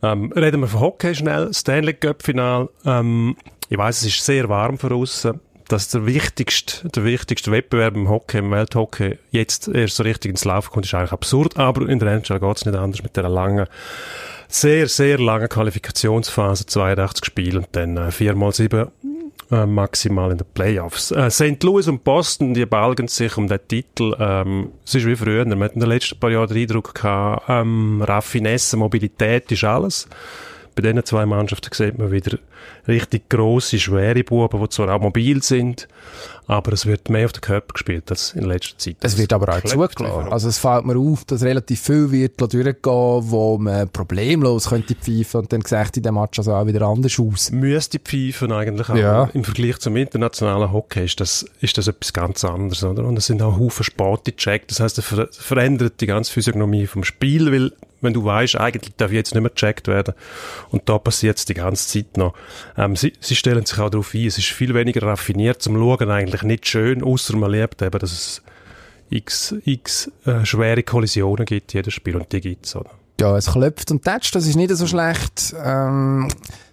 Ähm, 0.03 0.33
reden 0.33 0.61
wir 0.61 0.69
von 0.69 0.81
Hockey 0.81 1.15
schnell. 1.15 1.53
Stanley 1.53 1.95
Cup 1.95 2.23
Final. 2.23 2.69
Ähm, 2.85 3.37
ich 3.71 3.79
weiß, 3.79 4.03
es 4.03 4.09
ist 4.09 4.25
sehr 4.25 4.49
warm 4.49 4.79
für 4.79 4.93
außen. 4.93 5.41
dass 5.69 5.89
der 5.89 6.05
wichtigste, 6.05 6.89
der 6.89 7.05
wichtigste 7.05 7.53
Wettbewerb 7.53 7.95
im 7.95 8.09
Hockey, 8.09 8.39
im 8.39 8.51
Welthockey, 8.51 9.19
jetzt 9.31 9.69
erst 9.69 9.95
so 9.95 10.03
richtig 10.03 10.33
ins 10.33 10.45
Laufen 10.45 10.73
kommt, 10.73 10.87
ist 10.87 10.95
eigentlich 10.95 11.13
absurd, 11.13 11.57
aber 11.59 11.89
in 11.89 12.01
der 12.01 12.09
NHL 12.09 12.41
geht 12.41 12.57
es 12.57 12.67
nicht 12.67 12.77
anders 12.77 13.05
mit 13.05 13.17
der 13.17 13.29
langen, 13.29 13.67
sehr, 14.49 14.89
sehr 14.89 15.21
langen 15.21 15.49
Qualifikationsphase, 15.49 16.67
82 16.67 17.25
Spiele 17.25 17.59
und 17.59 17.69
dann 17.71 17.97
äh, 17.97 18.11
4 18.11 18.35
mal 18.35 18.53
7 18.53 18.89
äh, 19.53 19.67
maximal 19.67 20.33
in 20.33 20.39
den 20.39 20.47
Playoffs. 20.53 21.13
Äh, 21.13 21.31
St. 21.31 21.63
Louis 21.63 21.87
und 21.87 22.03
Boston, 22.03 22.55
die 22.55 22.67
balgen 22.67 23.07
sich 23.07 23.37
um 23.37 23.47
den 23.47 23.61
Titel. 23.69 24.17
Ähm, 24.19 24.73
es 24.85 24.97
ist 24.97 25.07
wie 25.07 25.15
früher. 25.15 25.45
Man 25.45 25.63
hat 25.63 25.75
in 25.75 25.81
den 25.81 25.89
letzten 25.89 26.19
paar 26.19 26.31
Jahren 26.31 26.49
den 26.49 26.59
Eindruck 26.59 26.95
gehabt, 26.95 27.45
ähm, 27.49 28.03
Raffinesse, 28.03 28.77
Mobilität 28.77 29.53
ist 29.53 29.63
alles. 29.63 30.09
Bei 30.75 30.83
diesen 30.83 31.05
zwei 31.05 31.27
Mannschaften 31.27 31.71
sieht 31.73 31.99
man 31.99 32.11
wieder 32.11 32.39
richtig 32.87 33.29
grosse, 33.29 33.79
schwere 33.79 34.25
Buben, 34.25 34.61
die 34.61 34.69
zwar 34.69 34.95
auch 34.95 35.01
mobil 35.01 35.43
sind, 35.43 35.89
aber 36.51 36.73
es 36.73 36.85
wird 36.85 37.09
mehr 37.09 37.27
auf 37.27 37.33
den 37.33 37.43
Körper 37.43 37.75
gespielt 37.75 38.11
als 38.11 38.33
in 38.33 38.43
letzter 38.43 38.77
Zeit. 38.77 38.97
Es 39.03 39.17
wird 39.17 39.33
aber 39.33 39.57
auch 39.57 39.63
zugelassen. 39.63 40.33
Also 40.33 40.49
es 40.49 40.59
fällt 40.59 40.85
mir 40.85 40.99
auf, 40.99 41.25
dass 41.25 41.45
relativ 41.45 41.81
viel 41.81 42.11
wird 42.11 42.41
durchgehen, 42.41 42.75
wo 42.83 43.57
man 43.57 43.89
problemlos 43.89 44.69
könnte 44.69 44.97
pfeifen 44.97 45.43
und 45.43 45.53
dann 45.53 45.63
sieht 45.63 45.99
in 45.99 46.03
dem 46.03 46.15
Match 46.15 46.41
also 46.41 46.53
auch 46.53 46.67
wieder 46.67 46.83
anders 46.83 47.21
aus. 47.21 47.53
Müsste 47.53 48.01
pfeifen 48.01 48.51
eigentlich 48.51 48.89
auch. 48.89 48.97
Ja. 48.97 49.31
Im 49.33 49.45
Vergleich 49.45 49.79
zum 49.79 49.95
internationalen 49.95 50.73
Hockey 50.73 51.05
ist 51.05 51.21
das, 51.21 51.47
ist 51.61 51.79
das 51.79 51.87
etwas 51.87 52.13
ganz 52.13 52.45
anderes, 52.45 52.83
oder? 52.83 53.05
Und 53.05 53.17
es 53.17 53.27
sind 53.27 53.41
auch 53.43 53.57
Haufen 53.57 53.85
Sport 53.85 54.25
gecheckt. 54.25 54.73
Das 54.73 54.81
heißt, 54.81 54.99
es 54.99 55.05
ver 55.05 55.29
verändert 55.31 56.01
die 56.01 56.07
ganze 56.07 56.33
Physiognomie 56.33 56.89
vom 56.89 57.05
Spiel, 57.05 57.53
weil 57.53 57.71
wenn 58.01 58.13
du 58.13 58.25
weißt, 58.25 58.57
eigentlich 58.57 58.95
darf 58.97 59.13
jetzt 59.13 59.35
nicht 59.35 59.43
mehr 59.43 59.51
gecheckt 59.51 59.89
werden 59.89 60.15
und 60.71 60.89
da 60.89 60.99
passiert 60.99 61.39
es 61.39 61.45
die 61.45 61.55
ganze 61.55 61.87
Zeit 61.89 62.17
noch. 62.17 62.35
Ähm, 62.77 62.97
sie, 62.97 63.13
sie 63.21 63.37
stellen 63.37 63.65
sich 63.67 63.79
auch 63.79 63.91
darauf 63.91 64.15
ein, 64.15 64.27
es 64.27 64.39
ist 64.39 64.49
viel 64.49 64.75
weniger 64.75 65.03
raffiniert 65.03 65.63
zum 65.63 65.77
Schauen, 65.77 66.11
eigentlich 66.11 66.40
nicht 66.43 66.67
schön, 66.67 67.03
außer 67.03 67.37
man 67.37 67.51
lebt 67.51 67.83
eben, 67.83 67.99
dass 67.99 68.13
es 68.13 68.43
x, 69.11 69.55
x 69.65 70.11
äh, 70.25 70.45
schwere 70.45 70.83
Kollisionen 70.83 71.45
gibt, 71.45 71.75
jedes 71.75 71.95
Spiel, 71.95 72.17
und 72.17 72.33
die 72.33 72.41
gibt 72.41 72.67
es, 72.67 72.77
oder? 72.77 72.91
Ja, 73.21 73.37
es 73.37 73.53
klopft 73.53 73.91
und 73.91 74.03
tätscht, 74.03 74.35
das 74.35 74.47
ist 74.47 74.57
nicht 74.57 74.75
so 74.75 74.87
schlecht. 74.87 75.55
Ähm, 75.63 76.29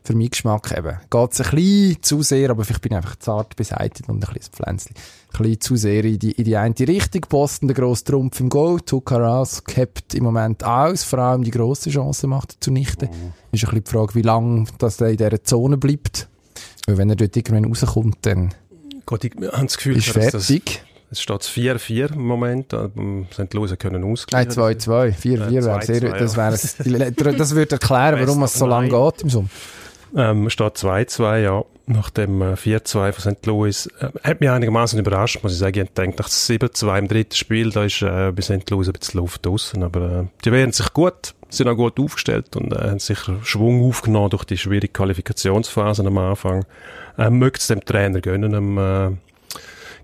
für 0.07 0.15
meinen 0.15 0.29
Geschmack 0.29 0.71
eben. 0.75 0.97
Geht 1.09 1.33
es 1.33 1.41
ein 1.41 1.51
bisschen 1.51 2.01
zu 2.01 2.21
sehr, 2.21 2.49
aber 2.49 2.63
vielleicht 2.63 2.81
bin 2.81 2.93
ich 2.93 2.97
einfach 2.97 3.17
zart 3.17 3.57
beseitigt 3.57 4.07
und 4.07 4.25
ein 4.25 4.33
bisschen 4.33 4.53
Pflänzchen. 4.53 4.95
Ein 5.33 5.37
bisschen 5.37 5.61
zu 5.61 5.75
sehr 5.75 6.05
in 6.05 6.17
die, 6.17 6.31
in 6.31 6.45
die 6.45 6.55
eine 6.55 6.73
Richtung. 6.79 7.25
Boston, 7.27 7.67
der 7.67 7.75
grosse 7.75 8.05
Trumpf 8.05 8.39
im 8.39 8.47
Goal. 8.47 8.79
Tukaras 8.79 9.65
kippt 9.65 10.15
im 10.15 10.23
Moment 10.23 10.63
aus, 10.63 11.03
vor 11.03 11.19
allem 11.19 11.43
die 11.43 11.51
grosse 11.51 11.89
Chance 11.89 12.25
macht 12.27 12.53
er 12.53 12.61
zunichte. 12.61 13.07
Mhm. 13.07 13.11
Ist 13.51 13.65
ein 13.65 13.69
bisschen 13.71 13.83
die 13.83 13.91
Frage, 13.91 14.15
wie 14.15 14.21
lange 14.21 14.63
dass 14.77 15.01
er 15.01 15.09
in 15.09 15.17
dieser 15.17 15.43
Zone 15.43 15.75
bleibt. 15.75 16.29
Weil 16.87 16.97
wenn 16.97 17.09
er 17.09 17.17
dort 17.17 17.35
irgendwann 17.35 17.65
rauskommt, 17.65 18.19
dann 18.21 18.53
Gott, 19.07 19.23
ich 19.23 19.31
habe 19.35 19.65
das 19.65 19.77
Gefühl, 19.77 19.97
ist 19.97 20.09
fertig. 20.09 20.83
Es 21.09 21.21
steht 21.21 21.41
4-4 21.41 22.13
im 22.13 22.27
Moment, 22.27 22.73
aber 22.73 22.91
St. 23.31 23.53
Louis 23.53 23.73
können 23.79 24.03
ausgleichen. 24.03 24.53
Nein, 24.53 24.77
2-2. 24.77 25.15
4-4 25.15 25.65
wäre 25.65 25.81
sehr, 25.81 26.01
das, 26.49 26.75
das 27.37 27.55
würde 27.55 27.71
erklären, 27.71 28.19
warum 28.19 28.43
es 28.43 28.53
so 28.53 28.65
lange 28.65 28.89
geht 28.89 29.21
im 29.21 29.29
Sommer. 29.29 29.49
Ähm, 30.15 30.49
steht 30.49 30.75
2-2, 30.75 31.39
ja. 31.39 31.63
Nach 31.85 32.09
dem 32.09 32.41
4-2 32.41 33.07
äh, 33.07 33.11
von 33.13 33.33
St. 33.33 33.45
Louis. 33.45 33.87
Äh, 34.01 34.09
hat 34.21 34.41
mich 34.41 34.49
einigermaßen 34.49 34.99
überrascht, 34.99 35.41
muss 35.41 35.53
ich 35.53 35.59
sagen. 35.59 35.85
Ich 35.85 35.91
denke, 35.91 36.17
nach 36.17 36.27
7-2 36.27 36.99
im 36.99 37.07
dritten 37.07 37.35
Spiel, 37.35 37.69
da 37.69 37.85
ist 37.85 38.01
äh, 38.01 38.33
bei 38.33 38.41
St. 38.41 38.69
Louis 38.69 38.87
ein 38.87 38.93
bisschen 38.93 39.21
Luft 39.21 39.45
draussen. 39.45 39.83
Aber 39.83 40.01
äh, 40.01 40.25
die 40.43 40.51
wehren 40.51 40.73
sich 40.73 40.91
gut, 40.91 41.33
sind 41.49 41.67
auch 41.67 41.75
gut 41.75 41.99
aufgestellt 41.99 42.55
und 42.55 42.73
äh, 42.73 42.89
haben 42.89 42.99
sicher 42.99 43.37
Schwung 43.43 43.87
aufgenommen 43.87 44.29
durch 44.29 44.43
die 44.43 44.57
schwierige 44.57 44.93
Qualifikationsphase 44.93 46.05
am 46.05 46.17
Anfang. 46.17 46.65
Äh, 47.17 47.29
möchte 47.29 47.59
es 47.59 47.67
dem 47.67 47.83
Trainer 47.83 48.21
gönnen, 48.21 48.51
dem, 48.51 48.77
äh, 48.77 49.11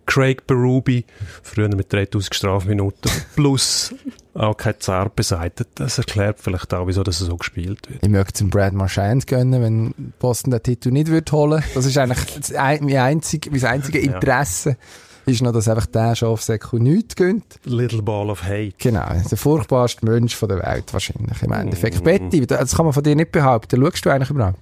Craig 0.06 0.46
Berube, 0.48 1.04
früher 1.42 1.74
mit 1.76 1.92
3000 1.92 2.36
Strafminuten, 2.36 3.12
plus 3.36 3.94
auch 4.34 4.58
kein 4.58 4.80
Zart 4.80 5.16
beseitigt. 5.16 5.70
Das 5.76 5.98
erklärt 5.98 6.40
vielleicht 6.40 6.74
auch, 6.74 6.88
wieso 6.88 7.04
das 7.04 7.20
so 7.20 7.38
gespielt 7.38 7.90
wird. 7.90 8.04
Ich 8.04 8.10
möchte 8.10 8.34
zum 8.34 8.50
Brad 8.50 8.74
Marchand 8.74 9.28
gönnen, 9.28 9.62
wenn 9.62 10.14
Boston 10.20 10.52
den 10.52 10.64
Titel 10.64 10.92
nicht 10.92 11.08
wird 11.08 11.32
holen 11.32 11.64
Das 11.74 11.86
ist 11.86 11.98
eigentlich 11.98 12.26
das, 12.36 12.52
mein, 12.52 12.98
einzig, 12.98 13.50
mein 13.52 13.64
einzige 13.64 14.00
Interesse. 14.00 14.72
Ja. 14.72 14.76
Ist 15.26 15.42
noch, 15.42 15.54
dass 15.54 15.68
einfach 15.68 15.86
der 15.86 16.16
Schafsäckel 16.16 16.80
nichts 16.80 17.16
gönnt. 17.16 17.60
Little 17.64 18.02
Ball 18.02 18.30
of 18.30 18.44
Hate. 18.44 18.74
Genau, 18.78 19.08
der 19.30 19.38
furchtbarste 19.38 20.06
Mensch 20.06 20.38
der 20.40 20.50
Welt 20.50 20.92
wahrscheinlich 20.92 21.42
im 21.42 21.52
Endeffekt. 21.52 22.02
Mm. 22.02 22.04
Betty, 22.04 22.48
das 22.48 22.76
kann 22.76 22.86
man 22.86 22.94
von 22.94 23.04
dir 23.04 23.16
nicht 23.16 23.32
behaupten. 23.32 23.82
Schaust 23.82 24.06
du 24.06 24.10
eigentlich 24.10 24.30
überhaupt? 24.30 24.60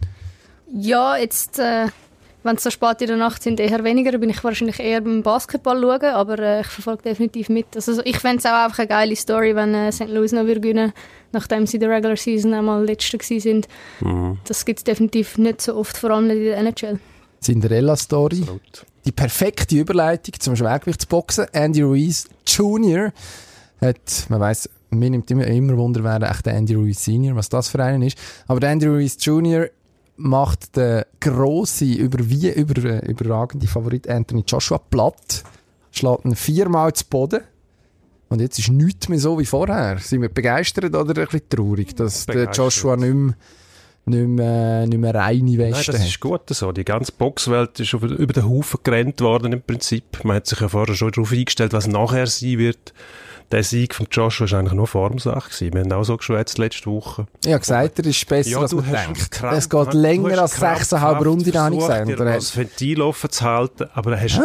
Ja, 0.73 1.17
jetzt... 1.17 1.59
Äh 1.59 1.87
wenn 2.43 2.55
es 2.55 2.63
so 2.63 2.71
spät 2.71 2.99
in 3.01 3.07
der 3.07 3.17
Nacht 3.17 3.43
sind, 3.43 3.59
eher 3.59 3.83
weniger. 3.83 4.17
bin 4.17 4.31
ich 4.31 4.43
wahrscheinlich 4.43 4.79
eher 4.79 5.01
beim 5.01 5.21
Basketball 5.21 5.79
schauen, 5.79 6.15
aber 6.15 6.39
äh, 6.39 6.61
ich 6.61 6.65
verfolge 6.65 7.03
definitiv 7.03 7.49
mit. 7.49 7.67
Also, 7.75 8.01
ich 8.03 8.17
fände 8.17 8.39
es 8.39 8.47
auch 8.47 8.65
einfach 8.65 8.79
eine 8.79 8.87
geile 8.87 9.15
Story, 9.15 9.55
wenn 9.55 9.75
äh, 9.75 9.91
St. 9.91 10.07
Louis 10.07 10.31
noch 10.31 10.43
gewinnen 10.43 10.91
nachdem 11.31 11.65
sie 11.65 11.77
in 11.77 11.81
der 11.81 11.89
Regular 11.89 12.17
Season 12.17 12.53
einmal 12.53 12.85
Letzte 12.85 13.17
sind. 13.39 13.67
Mhm. 13.99 14.37
Das 14.45 14.65
gibt 14.65 14.79
es 14.79 14.83
definitiv 14.83 15.37
nicht 15.37 15.61
so 15.61 15.75
oft, 15.75 15.97
vor 15.97 16.11
allem 16.11 16.27
nicht 16.27 16.37
in 16.37 16.43
der 16.43 16.57
NHL. 16.57 16.99
Cinderella-Story. 17.41 18.45
Die 19.05 19.11
perfekte 19.11 19.75
Überleitung 19.75 20.35
zum 20.39 20.55
Schwergewichtsboxen. 20.55 21.47
Andy 21.53 21.81
Ruiz 21.81 22.27
Jr. 22.45 23.11
hat, 23.81 24.25
man 24.29 24.39
weiß, 24.39 24.69
mir 24.91 25.09
nimmt 25.09 25.31
immer, 25.31 25.47
immer 25.47 25.77
Wunder, 25.77 26.03
wer 26.03 26.21
echt 26.29 26.45
der 26.45 26.53
Andy 26.53 26.75
Ruiz 26.75 27.03
Senior, 27.03 27.35
was 27.35 27.49
das 27.49 27.69
für 27.69 27.83
einen 27.83 28.03
ist. 28.03 28.17
Aber 28.47 28.59
der 28.59 28.71
Andy 28.71 28.87
Ruiz 28.87 29.17
Jr 29.19 29.69
macht 30.21 30.75
der 30.75 31.07
grosse, 31.19 31.85
über 31.85 32.29
wie 32.29 32.51
über, 32.51 32.83
äh, 32.83 33.09
überragende 33.09 33.67
Favorit 33.67 34.07
Anthony 34.07 34.43
Joshua 34.47 34.77
platt, 34.77 35.43
schlägt 35.91 36.25
ihn 36.25 36.35
viermal 36.35 36.93
zu 36.93 37.05
Boden. 37.05 37.41
Und 38.29 38.39
jetzt 38.39 38.59
ist 38.59 38.69
nichts 38.69 39.09
mehr 39.09 39.19
so 39.19 39.37
wie 39.39 39.45
vorher. 39.45 39.97
Sind 39.99 40.21
wir 40.21 40.29
begeistert 40.29 40.95
oder 40.95 41.01
ein 41.01 41.25
bisschen 41.25 41.49
traurig, 41.49 41.95
dass 41.95 42.25
der 42.25 42.49
Joshua 42.51 42.95
nicht 42.95 43.13
mehr, 43.13 43.33
nicht 44.11 44.27
mehr, 44.27 44.85
nicht 44.85 44.99
mehr 44.99 45.15
reine 45.15 45.57
Weste 45.57 45.91
Nein, 45.91 45.99
das 45.99 46.07
ist 46.07 46.19
gut 46.19 46.41
so. 46.49 46.71
Die 46.71 46.85
ganze 46.85 47.11
Boxwelt 47.11 47.79
ist 47.79 47.93
über, 47.93 48.07
über 48.07 48.33
den 48.33 48.47
Haufen 48.47 48.79
gerannt 48.83 49.21
worden 49.21 49.53
im 49.53 49.61
Prinzip. 49.61 50.23
Man 50.23 50.37
hat 50.37 50.47
sich 50.47 50.59
ja 50.59 50.69
vorher 50.69 50.95
schon 50.95 51.11
darauf 51.11 51.31
eingestellt, 51.31 51.73
was 51.73 51.87
nachher 51.87 52.27
sein 52.27 52.57
wird 52.57 52.93
der 53.51 53.63
Sieg 53.63 53.93
von 53.93 54.07
Joshua 54.09 54.49
war 54.49 54.59
eigentlich 54.59 54.73
nur 54.73 54.87
Formsache. 54.87 55.49
Gewesen. 55.49 55.73
Wir 55.73 55.81
haben 55.81 55.91
auch 55.91 56.03
so 56.03 56.17
geschwätzt 56.17 56.57
letzte 56.57 56.89
Woche. 56.89 57.27
Ja, 57.45 57.57
gesagt, 57.57 57.99
er 57.99 58.05
ist 58.05 58.27
besser, 58.27 58.49
ja, 58.49 58.59
als 58.59 58.73
man 58.73 58.89
denkt. 58.89 59.31
Krank, 59.31 59.57
es 59.57 59.69
geht 59.69 59.93
länger 59.93 60.39
als 60.39 60.61
6,5 60.61 61.25
Runden, 61.25 61.53
habe 61.59 61.75
ich 61.75 61.81
gesagt. 61.81 62.07
Oder 62.09 62.25
das 62.25 62.55
Ventil 62.55 63.01
offen 63.01 63.29
zu 63.29 63.43
halten, 63.43 63.89
aber 63.93 64.19
hast, 64.19 64.39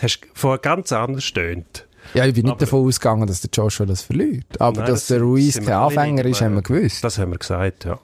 hast 0.00 0.20
vorher 0.34 0.58
ganz 0.58 0.92
anders 0.92 1.24
stöhnt. 1.24 1.86
Ja, 2.14 2.26
ich 2.26 2.34
bin 2.34 2.44
nicht 2.44 2.52
aber, 2.52 2.60
davon 2.60 2.86
ausgegangen, 2.86 3.26
dass 3.26 3.40
der 3.40 3.50
Joshua 3.52 3.86
das 3.86 4.02
verliert. 4.02 4.44
Aber 4.60 4.80
nein, 4.80 4.90
dass 4.90 5.00
das 5.00 5.06
der 5.08 5.22
Ruiz 5.22 5.54
kein 5.58 5.70
Anfänger 5.70 6.24
ist, 6.26 6.40
haben 6.40 6.54
wir 6.54 6.62
gewusst. 6.62 7.02
Das 7.02 7.18
haben 7.18 7.30
wir 7.30 7.38
gesagt, 7.38 7.84
ja. 7.84 7.98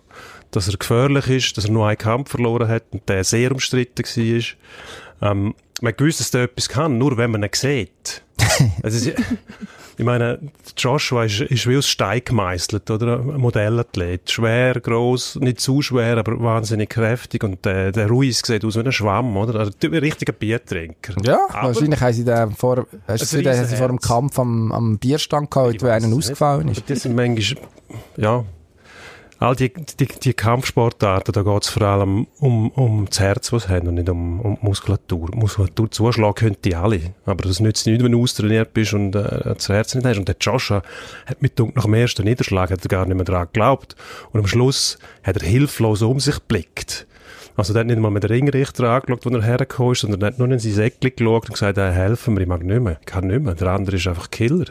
Dass 0.51 0.69
er 0.69 0.77
gefährlich 0.77 1.29
ist, 1.29 1.57
dass 1.57 1.67
er 1.67 1.71
nur 1.71 1.87
einen 1.87 1.99
Kampf 1.99 2.31
verloren 2.31 2.69
hat 2.69 2.85
und 2.91 3.09
der 3.09 3.25
sehr 3.25 3.53
umstritten 3.53 4.05
war. 4.05 5.31
Ähm, 5.31 5.55
man 5.81 5.97
gewusst, 5.97 6.21
dass 6.21 6.35
er 6.35 6.45
etwas 6.45 6.69
kann, 6.69 6.99
nur 6.99 7.17
wenn 7.17 7.31
man 7.31 7.43
ihn 7.43 7.51
sieht. 7.53 8.23
also, 8.83 9.11
ich 9.99 10.05
meine, 10.05 10.39
Joshua 10.77 11.25
ist, 11.25 11.41
ist 11.41 11.67
wie 11.67 11.77
aus 11.77 11.89
Stein 11.89 12.23
gemeißelt, 12.25 12.89
oder? 12.91 13.19
Ein 13.19 13.41
Modellathlet. 13.41 14.31
Schwer, 14.31 14.81
gross, 14.81 15.37
nicht 15.37 15.61
zu 15.61 15.83
schwer, 15.83 16.19
aber 16.19 16.41
wahnsinnig 16.41 16.89
kräftig. 16.89 17.43
Und 17.43 17.65
der, 17.65 17.91
der 17.91 18.09
Ruiz 18.09 18.43
sieht 18.45 18.65
aus 18.65 18.77
wie 18.77 18.81
ein 18.81 18.93
Schwamm, 18.93 19.37
oder? 19.37 19.59
Also, 19.59 19.73
ein 19.83 19.95
richtiger 19.95 20.33
Biertrinker. 20.33 21.15
Ja, 21.25 21.47
aber 21.49 21.69
wahrscheinlich 21.69 22.01
haben 22.01 22.13
sie 22.13 22.25
den 22.25 22.53
vor, 22.53 22.87
hast 23.09 23.33
den, 23.33 23.67
sie 23.67 23.77
vor 23.77 23.89
dem 23.89 23.99
Kampf 23.99 24.39
am, 24.39 24.71
am 24.71 24.99
Bierstand 24.99 25.51
gehabt, 25.51 25.83
wo 25.83 25.87
einer 25.89 26.15
ausgefallen 26.15 26.69
ist. 26.69 26.89
Das 26.89 27.03
sind 27.03 27.17
manchmal, 27.17 27.65
ja, 28.17 28.45
all 29.39 29.55
die, 29.55 29.73
die, 29.73 30.07
die 30.07 30.33
Kampfsportarten, 30.35 31.33
da 31.33 31.43
geht 31.43 31.63
es 31.63 31.69
vor 31.69 31.83
allem 31.83 32.27
um, 32.41 32.71
um 32.71 33.07
das 33.07 33.21
Herz, 33.21 33.53
was 33.53 33.69
haben 33.69 33.89
und 33.89 33.95
nicht 33.95 34.09
um, 34.09 34.41
um 34.41 34.59
Muskulatur. 34.61 35.31
Muskulatur 35.35 35.91
zuschlagen 35.91 36.35
können 36.35 36.57
die 36.65 36.75
alle. 36.75 37.15
Aber 37.25 37.43
das 37.43 37.61
nützt 37.61 37.87
nicht, 37.87 38.03
wenn 38.03 38.13
du 38.13 38.23
austrainiert 38.23 38.75
bist 38.75 38.95
und 38.95 39.15
äh, 39.15 39.55
das 39.55 39.69
Herz 39.69 39.95
nicht 39.95 40.07
hast. 40.07 40.19
Und 40.19 40.29
der 40.29 40.37
Joshua 40.41 40.83
hat 41.27 41.41
mit 41.41 41.59
nach 41.59 41.85
dem 41.85 41.95
ersten 41.95 42.25
Niederschlag 42.25 42.71
hat 42.71 42.85
er 42.85 42.89
gar 42.89 43.07
nicht 43.07 43.15
mehr 43.15 43.25
daran 43.25 43.47
geglaubt. 43.47 43.95
Und 44.33 44.41
am 44.41 44.47
Schluss 44.47 44.99
hat 45.23 45.37
er 45.37 45.47
hilflos 45.47 46.03
um 46.03 46.19
sich 46.19 46.37
geblickt. 46.37 47.07
Also 47.57 47.73
der 47.73 47.81
hat 47.81 47.87
nicht 47.89 47.99
mal 47.99 48.11
mit 48.11 48.23
der 48.23 48.31
Ringrichter 48.31 48.89
angeschaut, 48.89 49.27
wo 49.27 49.31
er 49.31 49.43
hergekommen 49.43 49.93
ist, 49.93 50.01
sondern 50.01 50.21
er 50.23 50.27
hat 50.29 50.39
nur 50.39 50.49
in 50.49 50.59
sein 50.59 50.73
Säckchen 50.73 51.13
geschaut 51.17 51.49
und 51.49 51.55
gesagt, 51.55 51.77
hey, 51.77 51.93
helfen 51.93 52.35
mir, 52.35 52.43
ich 52.43 52.47
mag 52.47 52.63
nicht 52.63 52.81
mehr, 52.81 52.99
ich 53.01 53.07
kann 53.07 53.27
nicht 53.27 53.43
mehr. 53.43 53.55
Der 53.55 53.69
andere 53.69 53.97
ist 53.97 54.07
einfach 54.07 54.31
Killer. 54.31 54.67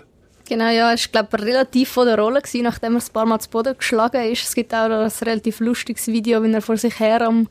Genau, 0.48 0.70
ja, 0.70 0.94
es 0.94 1.12
glaube 1.12 1.42
relativ 1.42 1.90
von 1.90 2.08
der 2.08 2.18
Rolle, 2.18 2.42
gewesen, 2.42 2.64
nachdem 2.64 2.96
er 2.96 3.02
ein 3.02 3.14
paar 3.14 3.26
Mal 3.26 3.40
zu 3.40 3.50
Boden 3.50 3.78
geschlagen 3.78 4.32
ist. 4.32 4.44
Es 4.44 4.56
gibt 4.56 4.74
auch 4.74 4.86
ein 4.86 5.12
relativ 5.22 5.60
lustiges 5.60 6.08
Video, 6.08 6.42
wie 6.42 6.54
er 6.54 6.62
vor 6.62 6.78
sich 6.78 6.98
her 7.02 7.22
am, 7.22 7.50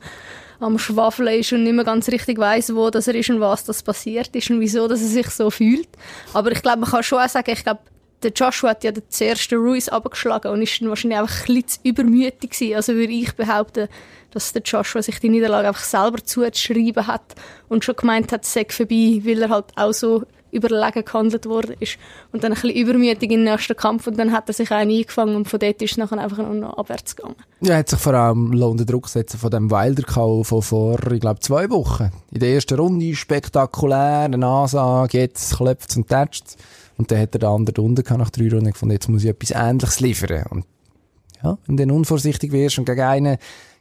am 0.59 0.79
Schwafeln 0.79 1.39
ist 1.39 1.53
und 1.53 1.63
nicht 1.63 1.73
mehr 1.73 1.85
ganz 1.85 2.07
richtig 2.09 2.39
weiß, 2.39 2.73
wo 2.73 2.89
das 2.89 3.07
er 3.07 3.13
ist 3.13 3.29
und 3.29 3.39
was 3.39 3.65
das 3.65 3.83
passiert 3.83 4.35
ist 4.35 4.49
und 4.49 4.59
wieso 4.59 4.87
dass 4.87 5.01
er 5.01 5.07
sich 5.07 5.29
so 5.29 5.51
fühlt. 5.51 5.87
Aber 6.33 6.51
ich 6.51 6.63
glaube, 6.63 6.79
man 6.79 6.89
kann 6.89 7.03
schon 7.03 7.19
auch 7.19 7.29
sagen, 7.29 7.51
ich 7.51 7.63
glaube, 7.63 7.81
der 8.23 8.31
Joshua 8.31 8.71
hat 8.71 8.83
ja 8.83 8.91
den 8.91 9.03
ersten 9.19 9.55
Ruiz 9.55 9.89
abgeschlagen 9.89 10.51
und 10.51 10.63
ist 10.63 10.81
dann 10.81 10.89
wahrscheinlich 10.89 11.19
einfach 11.19 11.47
ein 11.47 11.61
bisschen 11.61 11.83
übermütig 11.83 12.49
gewesen. 12.49 12.75
Also 12.75 12.93
würde 12.95 13.13
ich 13.13 13.31
behaupten, 13.35 13.89
dass 14.31 14.53
der 14.53 14.63
Joshua 14.63 15.03
sich 15.03 15.19
die 15.19 15.29
Niederlage 15.29 15.67
einfach 15.67 15.83
selber 15.83 16.23
zugeschrieben 16.23 17.05
hat 17.05 17.35
und 17.69 17.85
schon 17.85 17.95
gemeint 17.95 18.31
hat, 18.31 18.43
es 18.43 18.53
sei 18.53 18.65
vorbei, 18.67 19.21
weil 19.23 19.43
er 19.43 19.49
halt 19.49 19.65
auch 19.75 19.93
so 19.93 20.23
überlegen 20.51 21.05
gehandelt 21.05 21.45
worden 21.45 21.75
ist. 21.79 21.97
Und 22.31 22.43
dann 22.43 22.53
ein 22.53 22.61
bisschen 22.61 22.75
übermütig 22.75 23.31
in 23.31 23.43
den 23.43 23.43
nächsten 23.43 23.75
Kampf 23.75 24.07
und 24.07 24.17
dann 24.17 24.31
hat 24.31 24.47
er 24.49 24.53
sich 24.53 24.71
einen 24.71 24.91
eingefangen 24.91 25.35
und 25.35 25.47
von 25.47 25.59
dort 25.59 25.81
ist 25.81 25.91
es 25.91 25.97
nachher 25.97 26.17
einfach 26.17 26.37
noch 26.37 26.77
abwärts 26.77 27.15
gegangen. 27.15 27.35
Ja, 27.61 27.73
er 27.73 27.77
hat 27.79 27.89
sich 27.89 27.99
vor 27.99 28.13
allem 28.13 28.61
unter 28.61 28.85
Druck 28.85 29.03
gesetzt 29.03 29.35
von 29.35 29.51
dem 29.51 29.71
Wilder 29.71 30.03
Call 30.03 30.43
von 30.43 30.61
vor, 30.61 31.11
ich 31.11 31.19
glaube, 31.19 31.39
zwei 31.39 31.69
Wochen. 31.69 32.11
In 32.31 32.39
der 32.39 32.49
ersten 32.49 32.79
Runde 32.79 33.15
spektakulär, 33.15 34.23
eine 34.23 34.45
Ansage, 34.45 35.19
jetzt 35.19 35.57
klopft 35.57 35.95
und 35.97 36.07
tätscht 36.07 36.55
Und 36.97 37.11
dann 37.11 37.19
hat 37.19 37.35
er 37.35 37.39
den 37.39 37.49
anderen 37.49 37.85
unten 37.85 38.17
nach 38.17 38.29
drei 38.29 38.49
Runden 38.49 38.71
gefunden, 38.71 38.93
jetzt 38.93 39.09
muss 39.09 39.23
ich 39.23 39.29
etwas 39.29 39.51
Ähnliches 39.51 39.99
liefern. 39.99 40.45
Und 40.49 40.65
ja, 41.43 41.57
wenn 41.65 41.77
du 41.77 41.85
dann 41.85 41.95
unvorsichtig 41.95 42.51
wirst 42.51 42.79
und 42.79 42.85
gegen 42.85 43.01
einen 43.01 43.37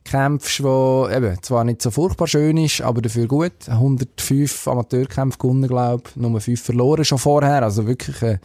kämpfst, 0.07 0.63
wo 0.63 1.09
eben 1.13 1.43
zwar 1.43 1.65
nicht 1.65 1.83
so 1.83 1.91
furchtbar 1.91 2.27
schön 2.27 2.57
ist, 2.57 2.81
aber 2.81 3.03
dafür 3.03 3.27
gut. 3.27 3.69
105 3.69 4.69
Amateurkämpfe 4.69 5.39
gewonnen, 5.39 5.69
glaube 5.69 6.05
ich. 6.09 6.17
Nummer 6.17 6.41
5 6.41 6.61
verloren 6.61 7.05
schon 7.05 7.19
vorher. 7.19 7.63
Also 7.63 7.87
wirklich 7.87 8.23
ein, 8.23 8.41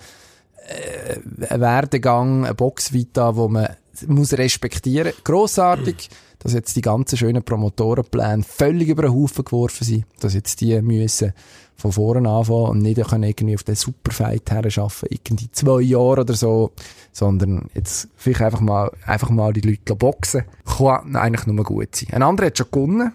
äh, 0.68 1.48
ein 1.48 1.62
Werdegang, 1.62 2.46
ein 2.46 2.56
Boxvita, 2.56 3.36
wo 3.36 3.48
man 3.48 3.70
muss 4.08 4.34
respektieren. 4.34 5.14
Grossartig, 5.24 6.10
dass 6.44 6.54
jetzt 6.54 6.76
die 6.76 6.82
ganzen 6.82 7.18
schönen 7.18 7.44
Promotorenpläne 7.44 8.44
völlig 8.44 8.90
über 8.90 9.04
den 9.04 9.14
Haufen 9.14 9.46
geworfen 9.46 9.84
sind. 9.84 10.06
Dass 10.20 10.34
jetzt 10.34 10.62
die 10.62 10.82
müssen 10.82 11.34
von 11.76 11.92
vorne 11.92 12.30
anfangen 12.30 12.70
und 12.70 12.80
nicht 12.80 13.02
können 13.02 13.24
irgendwie 13.24 13.56
auf 13.56 13.64
den 13.64 13.76
Superfight 13.76 14.52
her 14.52 14.70
schaffen, 14.70 15.08
irgendwie 15.10 15.50
zwei 15.52 15.82
Jahre 15.82 16.22
oder 16.22 16.34
so, 16.34 16.72
sondern 17.12 17.70
jetzt 17.74 18.08
vielleicht 18.16 18.42
einfach 18.42 18.60
mal, 18.60 18.92
einfach 19.06 19.30
mal 19.30 19.54
die 19.54 19.62
Leute 19.62 19.96
boxen. 19.96 20.46
Kann 20.78 21.16
eigentlich 21.16 21.48
nur 21.48 21.64
gut 21.64 21.96
sein. 21.96 22.10
Ein 22.12 22.24
anderer 22.24 22.48
hat 22.48 22.58
schon 22.58 22.68
gewonnen. 22.72 23.14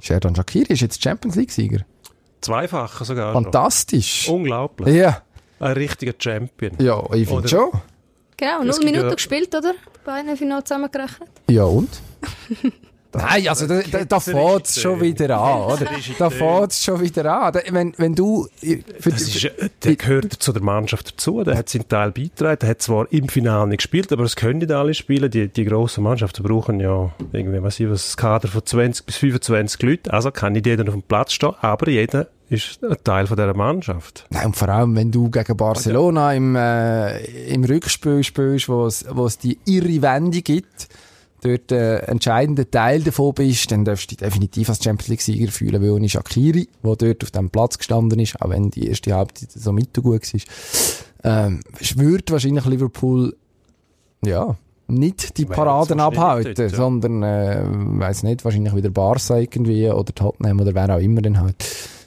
Sherdan 0.00 0.36
Shakiri 0.36 0.74
ist 0.74 0.82
jetzt 0.82 1.02
Champions 1.02 1.36
League-Sieger. 1.36 1.80
Zweifacher 2.42 3.04
sogar. 3.04 3.32
Fantastisch. 3.32 4.24
Schon. 4.24 4.36
Unglaublich. 4.36 4.94
Ja. 4.94 5.22
Ein 5.58 5.72
richtiger 5.72 6.12
Champion. 6.18 6.72
Ja, 6.78 7.02
ich 7.14 7.26
finde 7.26 7.48
schon. 7.48 7.70
Genau, 8.36 8.62
null 8.62 8.84
Minuten 8.84 9.08
ja. 9.08 9.14
gespielt, 9.14 9.54
oder? 9.54 9.72
Bei 10.06 10.12
einem 10.12 10.36
Final 10.36 10.62
zusammengerechnet. 10.62 11.28
Ja, 11.50 11.64
und? 11.64 11.88
Nein, 13.16 13.48
also 13.48 13.66
da, 13.66 13.80
da, 13.80 14.04
da 14.04 14.20
fängt 14.20 14.66
es 14.66 14.80
schon 14.80 15.00
wieder 15.00 15.38
an, 15.38 15.62
oder? 15.62 15.86
Da 16.18 16.30
fängt 16.30 16.72
es 16.72 16.84
schon 16.84 17.00
wieder 17.00 17.32
an. 17.32 17.52
Da, 17.52 17.60
wenn, 17.70 17.94
wenn 17.96 18.14
du... 18.14 18.46
Für 19.00 19.10
das 19.10 19.22
ist, 19.22 19.50
der 19.84 19.96
gehört 19.96 20.32
zu 20.32 20.52
der 20.52 20.62
Mannschaft 20.62 21.12
dazu, 21.12 21.42
der 21.44 21.56
hat 21.56 21.68
seinen 21.68 21.88
Teil 21.88 22.12
beigetragen, 22.12 22.58
der 22.60 22.68
hat 22.70 22.82
zwar 22.82 23.10
im 23.12 23.28
Finale 23.28 23.68
nicht 23.68 23.78
gespielt, 23.78 24.12
aber 24.12 24.24
es 24.24 24.36
können 24.36 24.58
nicht 24.58 24.72
alle 24.72 24.94
spielen. 24.94 25.30
Die, 25.30 25.48
die 25.48 25.64
grossen 25.64 26.04
Mannschaften 26.04 26.42
brauchen 26.42 26.80
ja 26.80 27.12
irgendwie, 27.32 27.62
was 27.62 27.80
ich 27.80 27.88
was, 27.88 28.14
ein 28.14 28.16
Kader 28.16 28.48
von 28.48 28.64
20 28.64 29.06
bis 29.06 29.16
25 29.16 29.82
Leuten, 29.82 30.10
also 30.10 30.30
kann 30.30 30.52
nicht 30.52 30.66
jeder 30.66 30.84
auf 30.84 30.94
dem 30.94 31.02
Platz 31.02 31.32
stehen, 31.32 31.54
aber 31.60 31.88
jeder 31.88 32.28
ist 32.48 32.82
ein 32.82 32.96
Teil 33.02 33.26
von 33.26 33.36
dieser 33.36 33.54
Mannschaft. 33.54 34.26
Nein, 34.30 34.46
und 34.46 34.56
vor 34.56 34.68
allem, 34.68 34.94
wenn 34.94 35.10
du 35.10 35.30
gegen 35.30 35.56
Barcelona 35.56 36.32
im, 36.34 36.54
äh, 36.54 37.18
im 37.46 37.64
Rückspiel 37.64 38.22
spielst, 38.22 38.68
wo 38.68 38.86
es, 38.86 39.04
wo 39.10 39.26
es 39.26 39.38
die 39.38 39.58
irre 39.64 40.02
Wende 40.02 40.42
gibt, 40.42 40.88
dort 41.42 41.72
äh, 41.72 41.98
entscheidender 41.98 42.70
Teil 42.70 43.02
davon 43.02 43.34
bist, 43.34 43.70
dann 43.70 43.84
darfst 43.84 44.04
du 44.04 44.16
dich 44.16 44.18
definitiv 44.18 44.68
als 44.68 44.82
Champions 44.82 45.08
League-Sieger 45.08 45.52
fühlen, 45.52 45.82
weil 45.82 45.90
ohne 45.90 46.08
Shakiri, 46.08 46.68
der 46.82 46.96
dort 46.96 47.22
auf 47.22 47.30
dem 47.30 47.50
Platz 47.50 47.78
gestanden 47.78 48.18
ist, 48.18 48.40
auch 48.40 48.50
wenn 48.50 48.70
die 48.70 48.88
erste 48.88 49.14
Halbzeit 49.14 49.52
so 49.52 49.72
mittelgut 49.72 50.22
war, 50.32 50.40
ähm, 51.24 51.60
schwört 51.80 52.30
wahrscheinlich 52.30 52.64
Liverpool, 52.66 53.36
ja, 54.24 54.56
nicht 54.88 55.36
die 55.36 55.44
Paraden 55.44 56.00
abhalten, 56.00 56.68
sondern, 56.68 57.22
äh, 57.22 57.62
weiß 57.64 58.22
nicht, 58.22 58.44
wahrscheinlich 58.44 58.74
wieder 58.74 58.90
Barca 58.90 59.36
irgendwie 59.38 59.88
oder 59.90 60.14
Tottenham 60.14 60.60
oder 60.60 60.74
wer 60.74 60.96
auch 60.96 61.00
immer 61.00 61.22
dann 61.22 61.40
halt. 61.40 61.56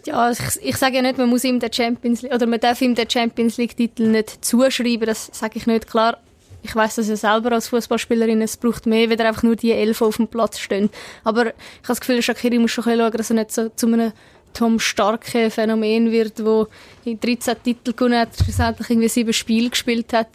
Ja, 0.05 0.31
ich, 0.31 0.39
ich 0.61 0.77
sage 0.77 0.95
ja 0.95 1.01
nicht, 1.01 1.17
man 1.17 1.29
muss 1.29 1.43
ihm 1.43 1.59
den 1.59 1.71
Champions 1.73 2.21
League, 2.21 2.33
oder 2.33 2.47
man 2.47 2.59
darf 2.59 2.81
ihm 2.81 2.95
den 2.95 3.09
Champions 3.09 3.57
League 3.57 3.75
Titel 3.75 4.07
nicht 4.07 4.43
zuschreiben, 4.43 5.05
das 5.05 5.29
sage 5.33 5.57
ich 5.57 5.67
nicht. 5.67 5.87
Klar, 5.87 6.17
ich 6.61 6.75
weiß 6.75 6.95
das 6.95 7.07
ja 7.07 7.15
selber 7.15 7.51
als 7.51 7.69
Fußballspielerin, 7.69 8.41
es 8.41 8.57
braucht 8.57 8.85
mehr, 8.85 9.09
wenn 9.09 9.21
einfach 9.21 9.43
nur 9.43 9.55
die 9.55 9.71
elf 9.71 10.01
auf 10.01 10.17
dem 10.17 10.27
Platz 10.27 10.59
stehen. 10.59 10.89
Aber 11.23 11.47
ich 11.47 11.53
habe 11.53 11.87
das 11.87 11.99
Gefühl, 12.01 12.21
Shakiri 12.21 12.59
muss 12.59 12.71
schon 12.71 12.83
schauen, 12.83 13.11
dass 13.11 13.29
er 13.29 13.35
nicht 13.35 13.51
so 13.51 13.69
zu 13.69 13.87
einem 13.87 14.11
Tom 14.53 14.79
starken 14.79 15.51
Phänomen 15.51 16.11
wird, 16.11 16.43
wo 16.43 16.67
in 17.05 17.19
13 17.19 17.55
Titel 17.63 17.93
gewonnen 17.93 18.19
hat, 18.19 18.29
schlussendlich 18.35 18.89
irgendwie 18.89 19.07
sieben 19.07 19.33
Spiele 19.33 19.69
gespielt 19.69 20.11
hat. 20.13 20.29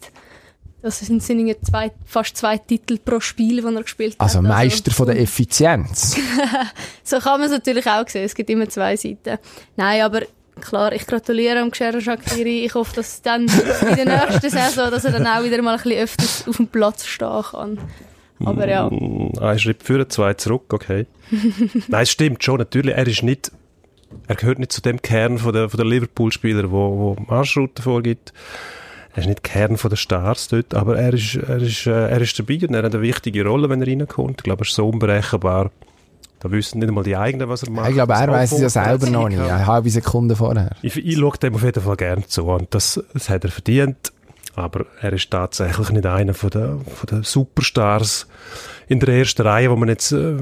Das 0.83 0.99
sind, 1.01 1.23
sind 1.23 1.57
zwei, 1.65 1.91
fast 2.05 2.37
zwei 2.37 2.59
Titel 2.59 2.99
pro 2.99 3.19
Spiel, 3.19 3.63
die 3.63 3.75
er 3.75 3.83
gespielt 3.83 4.17
also 4.19 4.39
hat. 4.39 4.45
Also 4.45 4.55
Meister 4.55 4.91
von 4.91 5.07
der 5.07 5.19
Effizienz. 5.19 6.17
so 7.03 7.19
kann 7.19 7.41
man 7.41 7.47
es 7.49 7.53
natürlich 7.53 7.87
auch 7.87 8.07
sehen. 8.07 8.25
Es 8.25 8.35
gibt 8.35 8.51
immer 8.51 8.69
zwei 8.69 8.95
Seiten. 8.95 9.39
Nein, 9.77 10.03
aber 10.03 10.23
klar, 10.65 10.93
ich 10.93 11.07
gratuliere 11.07 11.61
am 11.61 11.71
Gera 11.71 12.01
Shakiri. 12.01 12.65
Ich 12.65 12.75
hoffe, 12.75 12.97
dass 12.97 13.23
dann 13.23 13.43
in 13.43 13.97
der 13.97 14.27
nächsten 14.27 14.51
Saison, 14.51 14.91
dass 14.91 15.05
er 15.05 15.13
dann 15.13 15.27
auch 15.27 15.45
wieder 15.45 15.61
mal 15.63 15.77
ein 15.77 15.83
bisschen 15.83 16.03
öfters 16.03 16.49
auf 16.49 16.57
dem 16.57 16.67
Platz 16.69 17.07
stehen 17.07 17.43
kann. 17.51 17.79
Aber 18.45 18.69
ja. 18.69 18.89
Mm, 18.91 19.33
ein 19.41 19.59
Schritt 19.59 19.83
für 19.83 20.09
zwei 20.09 20.35
zurück, 20.35 20.73
okay. 20.73 21.07
Nein, 21.89 22.03
es 22.03 22.11
stimmt 22.11 22.43
schon, 22.43 22.59
natürlich. 22.59 22.95
Er 22.95 23.07
ist 23.07 23.23
nicht, 23.23 23.53
er 24.27 24.37
gehört 24.37 24.59
nicht 24.59 24.73
zu 24.73 24.83
dem 24.83 25.01
Kern 25.01 25.39
von 25.39 25.53
der, 25.53 25.69
von 25.69 25.79
der 25.79 25.87
Liverpool-Spieler, 25.87 26.71
wo, 26.71 27.17
wo 27.17 27.17
Marschroute 27.29 27.83
vorgibt. 27.83 28.33
Er 29.13 29.19
ist 29.19 29.29
nicht 29.29 29.45
Kern 29.45 29.77
von 29.77 29.91
der 29.91 29.97
Stars 29.97 30.49
dort, 30.49 30.75
aber 30.75 30.99
er 30.99 31.15
ist, 31.15 31.37
er 31.37 31.63
ist, 31.63 31.87
äh, 31.87 32.09
er 32.09 32.21
ist 32.21 32.37
dabei 32.37 32.59
und 32.67 32.75
er 32.75 32.83
hat 32.83 32.95
eine 32.95 33.03
wichtige 33.03 33.47
Rolle, 33.47 33.71
wenn 33.71 33.81
er 33.81 33.87
reinkommt. 33.87 34.41
Ich 34.41 34.45
glaube, 34.45 34.63
er 34.63 34.67
ist 34.67 34.75
so 34.75 34.89
unberechenbar. 34.89 35.71
Da 36.45 36.51
wissen 36.51 36.79
nicht 36.79 36.89
einmal 36.89 37.05
die 37.05 37.17
eigenen, 37.17 37.49
was 37.49 37.63
er 37.63 37.71
macht. 37.71 37.89
Ich 37.89 37.95
glaube, 37.95 38.13
er 38.13 38.29
weiß 38.29 38.53
es 38.53 38.61
ja 38.61 38.69
selber 38.69 39.09
noch 39.09 39.31
nicht. 39.31 39.41
Eine 39.41 39.67
halbe 39.67 39.89
Sekunde 39.89 40.37
vorher. 40.37 40.73
Ich, 40.83 40.95
ich 40.95 41.17
schaue 41.17 41.39
dem 41.39 41.55
auf 41.55 41.63
jeden 41.63 41.81
Fall 41.81 41.97
gerne 41.97 42.27
zu. 42.27 42.45
Und 42.45 42.75
das, 42.75 43.03
das 43.15 43.31
hat 43.31 43.45
er 43.45 43.51
verdient. 43.51 44.13
Aber 44.55 44.85
er 45.01 45.15
ist 45.15 45.31
tatsächlich 45.31 45.89
nicht 45.89 46.05
einer 46.05 46.35
von 46.35 46.51
den, 46.51 46.85
von 46.85 47.07
den 47.11 47.23
Superstars 47.23 48.27
in 48.89 49.01
der 49.01 49.09
ersten 49.15 49.41
Reihe, 49.41 49.71
wo 49.71 49.77
man 49.77 49.89
jetzt, 49.89 50.13
äh, 50.13 50.37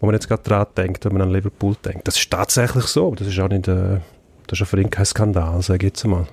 wo 0.00 0.06
man 0.06 0.14
jetzt 0.14 0.28
gerade 0.28 0.42
dran 0.42 0.66
denkt, 0.76 1.06
wenn 1.06 1.14
man 1.14 1.22
an 1.22 1.30
Liverpool 1.30 1.76
denkt. 1.82 2.06
Das 2.06 2.16
ist 2.18 2.30
tatsächlich 2.30 2.84
so. 2.84 3.14
Das 3.14 3.26
ist 3.26 3.40
auch 3.40 3.48
nicht, 3.48 3.66
äh, 3.68 4.00
das 4.48 4.60
ist 4.60 4.68
für 4.68 4.78
ihn 4.78 4.90
kein 4.90 5.06
Skandal, 5.06 5.62
sage 5.62 5.86
ich 5.86 5.92
jetzt 5.94 6.06
mal. 6.06 6.26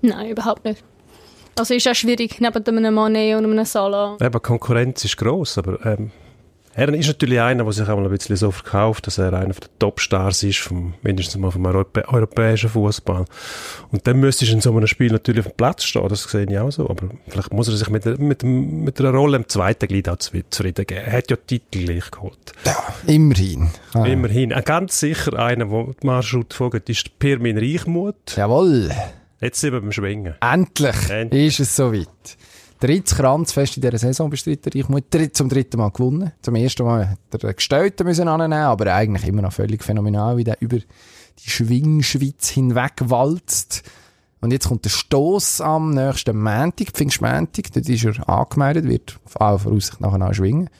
Nein, 0.00 0.30
überhaupt 0.30 0.64
nicht. 0.64 0.84
Also 1.58 1.74
ist 1.74 1.88
auch 1.88 1.94
schwierig, 1.96 2.40
neben 2.40 2.64
einem 2.78 2.96
Mané 2.96 3.36
und 3.36 3.46
einem 3.46 3.64
Salah. 3.64 4.16
Eben, 4.20 4.40
Konkurrenz 4.40 5.04
ist 5.04 5.16
gross, 5.16 5.58
aber 5.58 5.84
ähm, 5.84 6.12
er 6.78 6.94
ist 6.94 7.08
natürlich 7.08 7.40
einer, 7.40 7.64
der 7.64 7.72
sich 7.72 7.88
auch 7.88 7.96
mal 7.96 8.04
ein 8.04 8.10
bisschen 8.10 8.36
so 8.36 8.52
verkauft, 8.52 9.08
dass 9.08 9.18
er 9.18 9.32
einer 9.32 9.52
der 9.52 9.68
Topstars 9.80 10.44
ist, 10.44 10.60
vom, 10.60 10.94
mindestens 11.02 11.36
mal 11.36 11.50
vom 11.50 11.66
Europä 11.66 12.04
europäischen 12.06 12.70
Fußball. 12.70 13.24
Und 13.90 14.06
dann 14.06 14.20
müsste 14.20 14.46
er 14.46 14.52
in 14.52 14.60
so 14.60 14.70
einem 14.70 14.86
Spiel 14.86 15.10
natürlich 15.10 15.44
auf 15.44 15.52
dem 15.52 15.56
Platz 15.56 15.82
stehen, 15.82 16.08
das 16.08 16.22
sehe 16.22 16.46
ich 16.48 16.56
auch 16.56 16.70
so. 16.70 16.88
Aber 16.88 17.08
vielleicht 17.26 17.52
muss 17.52 17.66
er 17.66 17.76
sich 17.76 17.90
mit, 17.90 18.04
mit, 18.20 18.44
mit 18.44 19.00
einer 19.00 19.10
Rolle 19.10 19.38
im 19.38 19.48
zweiten 19.48 19.88
Glied 19.88 20.08
auch 20.08 20.18
zufrieden 20.18 20.86
geben. 20.86 21.02
Er 21.04 21.12
hat 21.12 21.30
ja 21.32 21.36
Titel 21.36 21.84
gleich 21.84 22.12
geholt. 22.12 22.52
Ja, 22.64 22.76
immerhin. 23.08 23.70
Ah. 23.94 24.04
Immerhin. 24.04 24.52
Ein 24.52 24.62
ganz 24.62 25.00
sicher 25.00 25.36
einer, 25.36 25.64
der 25.64 25.86
die 26.00 26.06
Marschroute 26.06 26.54
folgt, 26.54 26.88
ist 26.88 27.18
Pirmin 27.18 27.58
Reichmuth. 27.58 28.36
Jawohl. 28.36 28.90
Jetzt 29.40 29.60
sind 29.60 29.72
wir 29.72 29.80
beim 29.80 29.90
Schwingen. 29.90 30.34
Endlich, 30.40 31.10
Endlich. 31.10 31.46
ist 31.46 31.60
es 31.60 31.76
soweit 31.76 32.06
drittes 32.78 33.16
Kranzfest 33.16 33.76
in 33.76 33.82
dieser 33.82 33.98
Saison 33.98 34.30
bestritten. 34.30 34.70
Ich 34.74 34.88
muss 34.88 35.02
zum 35.32 35.48
dritten 35.48 35.78
Mal 35.78 35.90
gewonnen. 35.90 36.32
Zum 36.42 36.54
ersten 36.54 36.84
Mal 36.84 37.16
hat 37.32 37.44
er 37.44 37.54
Gestellten 37.54 38.06
müssen 38.06 38.28
annehmen, 38.28 38.54
aber 38.54 38.94
eigentlich 38.94 39.26
immer 39.26 39.42
noch 39.42 39.52
völlig 39.52 39.82
phänomenal, 39.82 40.36
wie 40.36 40.44
der 40.44 40.60
über 40.60 40.78
die 40.78 41.50
Schwingschweiz 41.50 42.48
hinweg 42.48 42.94
walzt. 43.00 43.82
Und 44.40 44.52
jetzt 44.52 44.68
kommt 44.68 44.84
der 44.84 44.90
Stoß 44.90 45.60
am 45.60 45.90
nächsten 45.90 46.40
Montag, 46.40 46.90
Pfingstmontag. 46.92 47.72
Dort 47.72 47.88
ist 47.88 48.04
er 48.04 48.28
angemeldet, 48.28 48.88
wird 48.88 49.18
auf 49.24 49.40
alle 49.40 49.58
Voraussicht 49.58 50.00
nachher 50.00 50.18
noch 50.18 50.32
schwingen. 50.32 50.70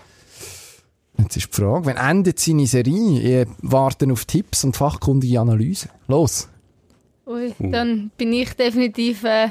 Jetzt 1.19 1.37
ist 1.37 1.49
die 1.53 1.61
Frage, 1.61 1.87
wenn 1.87 1.97
endet 1.97 2.39
seine 2.39 2.67
Serie? 2.67 3.21
Ihr 3.21 3.47
warten 3.61 4.13
auf 4.13 4.25
Tipps 4.25 4.63
und 4.63 4.77
fachkundige 4.77 5.41
Analyse. 5.41 5.89
Los! 6.07 6.49
Ui, 7.27 7.53
dann 7.59 8.11
bin 8.17 8.33
ich 8.33 8.55
definitiv 8.55 9.25
äh, 9.25 9.49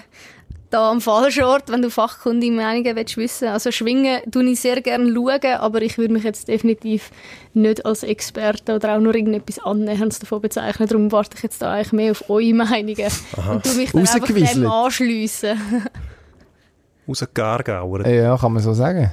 da 0.69 0.91
am 0.91 1.01
falschen 1.01 1.43
Ort, 1.43 1.71
wenn 1.71 1.82
du 1.82 1.89
fachkundige 1.89 2.56
Meinungen 2.56 2.95
willst 2.95 3.17
wissen 3.17 3.47
Also 3.47 3.71
schwingen 3.71 4.19
tue 4.32 4.43
ich 4.43 4.60
sehr 4.60 4.82
gerne 4.82 5.12
schauen, 5.13 5.53
aber 5.60 5.82
ich 5.82 5.97
würde 5.97 6.13
mich 6.13 6.23
jetzt 6.23 6.47
definitiv 6.47 7.12
nicht 7.53 7.86
als 7.86 8.03
Experte 8.03 8.75
oder 8.75 8.95
auch 8.95 8.99
nur 8.99 9.15
irgendetwas 9.15 9.60
annähernd 9.60 10.21
davon 10.21 10.41
bezeichnen. 10.41 10.88
Darum 10.88 11.12
warte 11.12 11.38
ich 11.38 11.43
jetzt 11.43 11.62
da 11.62 11.73
eigentlich 11.73 11.93
mehr 11.93 12.12
auf 12.12 12.30
eure 12.30 12.53
Meinungen 12.53 13.12
Aha. 13.38 13.53
und 13.53 13.63
tue 13.63 13.75
mich 13.75 13.91
dann 13.91 14.01
einfach 14.01 14.27
dem 14.27 14.67
anschliessen. 14.69 15.58
Rausgegargauert. 17.08 18.06
Ja, 18.08 18.38
kann 18.38 18.53
man 18.53 18.62
so 18.62 18.73
sagen. 18.73 19.12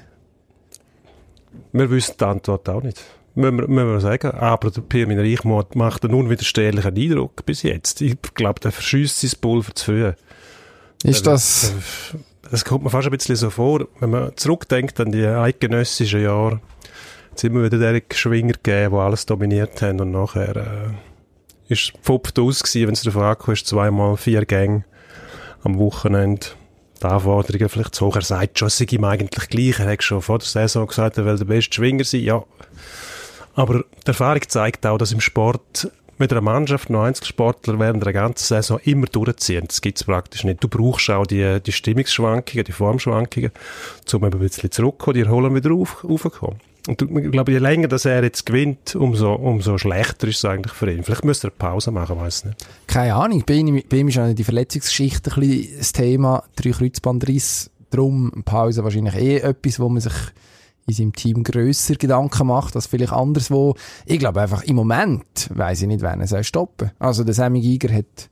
Wir 1.73 1.91
wissen 1.91 2.15
die 2.19 2.25
Antwort 2.25 2.69
auch 2.69 2.83
nicht. 2.83 3.03
Müssen 3.37 3.59
wir, 3.59 3.69
müssen 3.69 3.93
wir 3.93 4.01
sagen. 4.01 4.31
Aber 4.33 4.71
der 4.71 4.81
Pirmin 4.83 5.19
Reichmuth 5.19 5.75
macht 5.77 6.05
einen 6.05 6.15
unwiderstehlichen 6.15 6.97
Eindruck 6.97 7.45
bis 7.47 7.63
jetzt. 7.63 8.01
Ich 8.01 8.17
glaube, 8.35 8.61
der 8.61 8.73
verschießt 8.73 9.21
sein 9.21 9.41
Pulver 9.41 9.75
zu 9.75 9.85
früh. 9.85 10.13
Ist 11.05 11.27
das... 11.27 11.73
Das 12.51 12.65
kommt 12.65 12.85
mir 12.85 12.91
fast 12.91 13.07
ein 13.07 13.11
bisschen 13.11 13.37
so 13.37 13.51
vor, 13.51 13.89
wenn 14.01 14.11
man 14.11 14.37
zurückdenkt 14.37 15.01
an 15.01 15.11
die 15.11 15.27
eidgenössischen 15.27 16.23
Jahre. 16.23 16.61
Jetzt 17.31 17.43
immer 17.43 17.65
wieder 17.65 17.79
Derek 17.79 18.15
Schwinger 18.15 18.53
gegeben, 18.53 18.95
die 18.95 19.01
alles 19.01 19.27
dominiert 19.27 19.81
haben 19.83 20.01
und 20.01 20.13
nachher 20.13 20.57
äh, 20.57 21.73
ist 21.73 21.95
gepfupft 21.95 22.39
aus 22.39 22.63
gewesen, 22.63 22.87
wenn 22.87 22.95
es 22.95 23.03
davon 23.03 23.23
ankommst, 23.23 23.67
zweimal 23.67 24.17
vier 24.17 24.45
Gänge 24.45 24.85
am 25.63 25.79
Wochenende. 25.79 26.47
Die 27.03 27.07
Anforderungen 27.07 27.69
vielleicht 27.69 27.95
zu 27.95 28.07
hoch. 28.07 28.17
Er 28.17 28.23
sagt 28.23 28.59
schon, 28.59 28.69
es 28.69 28.79
sei 28.79 28.87
ihm 28.91 29.05
eigentlich 29.05 29.49
gleich. 29.49 29.81
Er 29.81 29.91
hat 29.91 30.03
schon 30.03 30.23
vor 30.23 30.39
der 30.39 30.47
Saison 30.47 30.87
gesagt, 30.87 31.19
er 31.19 31.25
will 31.25 31.39
der 31.39 31.47
beste 31.47 31.75
Schwinger 31.75 32.05
sein. 32.05 32.21
Ja. 32.21 32.45
Aber 33.55 33.81
die 33.81 34.07
Erfahrung 34.07 34.43
zeigt 34.47 34.87
auch, 34.87 34.99
dass 34.99 35.13
im 35.13 35.21
Sport 35.21 35.91
mit 36.19 36.33
einer 36.33 36.41
Mannschaft 36.41 36.91
noch 36.91 37.03
Einzelsportler 37.03 37.79
während 37.79 38.05
der 38.05 38.13
ganzen 38.13 38.45
Saison 38.45 38.79
immer 38.85 39.07
durchziehen. 39.07 39.65
Das 39.67 39.81
gibt 39.81 39.99
es 39.99 40.05
praktisch 40.05 40.45
nicht. 40.45 40.63
Du 40.63 40.69
brauchst 40.69 41.11
auch 41.11 41.27
die, 41.27 41.61
die 41.61 41.73
Stimmungsschwankungen, 41.73 42.65
die 42.65 42.73
Formschwankungen, 42.73 43.51
um 44.13 44.25
ein 44.25 44.31
bisschen 44.31 44.71
zurückzukommen, 44.71 45.15
die 45.15 45.23
erholen 45.23 45.55
wieder 45.55 45.73
auf, 45.73 46.05
aufkommen. 46.05 46.61
Und 46.87 47.01
ich 47.01 47.33
glaube, 47.33 47.53
je 47.53 47.59
länger 47.59 47.89
dass 47.89 48.05
er 48.05 48.23
jetzt 48.23 48.45
gewinnt, 48.45 48.95
umso, 48.95 49.33
umso 49.33 49.79
schlechter 49.79 50.29
ist 50.29 50.39
es 50.39 50.45
eigentlich 50.45 50.75
für 50.75 50.91
ihn. 50.93 51.03
Vielleicht 51.03 51.25
müsste 51.25 51.49
er 51.49 51.51
eine 51.51 51.71
Pause 51.71 51.91
machen, 51.91 52.19
weiß 52.19 52.45
nicht. 52.45 52.67
Keine 52.87 53.15
Ahnung. 53.15 53.43
Bei 53.47 53.55
ihm, 53.55 53.83
bei 53.89 53.97
ihm 53.99 54.09
ist 54.09 54.19
auch 54.19 54.35
die 54.35 54.45
Verletzungsgeschichte 54.45 55.31
ein 55.31 55.41
bisschen 55.41 55.79
das 55.79 55.93
Thema. 55.93 56.45
Drei 56.57 56.71
Kreuzbandriss, 56.71 57.71
darum 57.89 58.43
Pause 58.45 58.85
wahrscheinlich 58.85 59.15
eh 59.15 59.39
etwas, 59.39 59.81
wo 59.81 59.89
man 59.89 60.03
sich 60.03 60.13
in 60.87 60.95
seinem 60.95 61.13
Team 61.13 61.43
grösser 61.43 61.95
Gedanken 61.95 62.47
macht 62.47 62.77
als 62.77 62.87
vielleicht 62.87 63.13
anderswo. 63.13 63.75
Ich 64.07 64.19
glaube 64.19 64.41
einfach, 64.41 64.63
im 64.65 64.77
Moment 64.77 65.51
weiß 65.55 65.83
ich 65.83 65.89
nicht, 65.89 66.03
wen 66.03 66.21
er 66.21 66.27
soll 66.27 66.45
stoppen 66.45 66.91
Also 66.99 67.25
der 67.25 67.35
Sammy 67.35 67.61
Giger 67.61 67.95
hat 67.95 68.29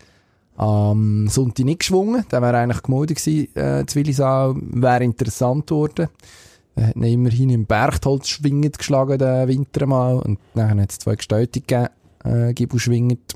am 0.56 1.28
Sonntag 1.28 1.64
nicht 1.64 1.80
geschwungen. 1.80 2.24
Der 2.30 2.42
wäre 2.42 2.58
eigentlich 2.58 2.82
gemutet 2.82 3.18
gewesen, 3.18 3.56
äh, 3.56 3.86
zu 3.86 3.96
Willisau. 3.96 4.54
Wäre 4.56 5.04
interessant 5.04 5.66
geworden. 5.66 6.08
Er 6.74 6.88
hat 6.88 6.96
ihn 6.96 7.02
immerhin 7.04 7.50
im 7.50 7.66
Bergholz 7.66 8.28
schwingend 8.28 8.78
geschlagen, 8.78 9.18
den 9.18 9.48
Winter 9.48 9.86
mal. 9.86 10.16
Und 10.16 10.38
dann 10.54 10.80
hat 10.80 10.90
es 10.90 10.98
zwei 10.98 11.16
Gestalten 11.16 11.62
gegeben, 11.66 11.88
äh, 12.24 12.52
Gibu 12.54 12.78
schwingend. 12.78 13.34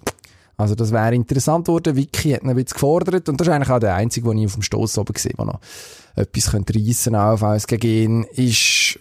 Also 0.58 0.74
das 0.74 0.90
wäre 0.90 1.14
interessant 1.14 1.66
geworden. 1.66 1.96
Vicky 1.96 2.32
hat 2.32 2.42
ihn 2.42 2.50
ein 2.50 2.56
bisschen 2.56 2.74
gefordert. 2.74 3.28
Und 3.28 3.40
das 3.40 3.46
ist 3.46 3.52
eigentlich 3.52 3.70
auch 3.70 3.78
der 3.78 3.94
einzige, 3.94 4.28
den 4.28 4.38
ich 4.38 4.46
auf 4.46 4.54
dem 4.54 4.62
Stoss 4.62 4.96
oben 4.96 5.12
gesehen 5.12 5.34
habe, 5.38 5.46
der 5.46 5.54
noch 5.54 5.60
etwas 6.16 6.54
reissen 6.54 6.64
könnte 6.64 7.18
auf 7.20 7.42
als 7.42 7.66
gegen 7.66 7.86
ihn, 7.86 8.24
ist 8.34 8.98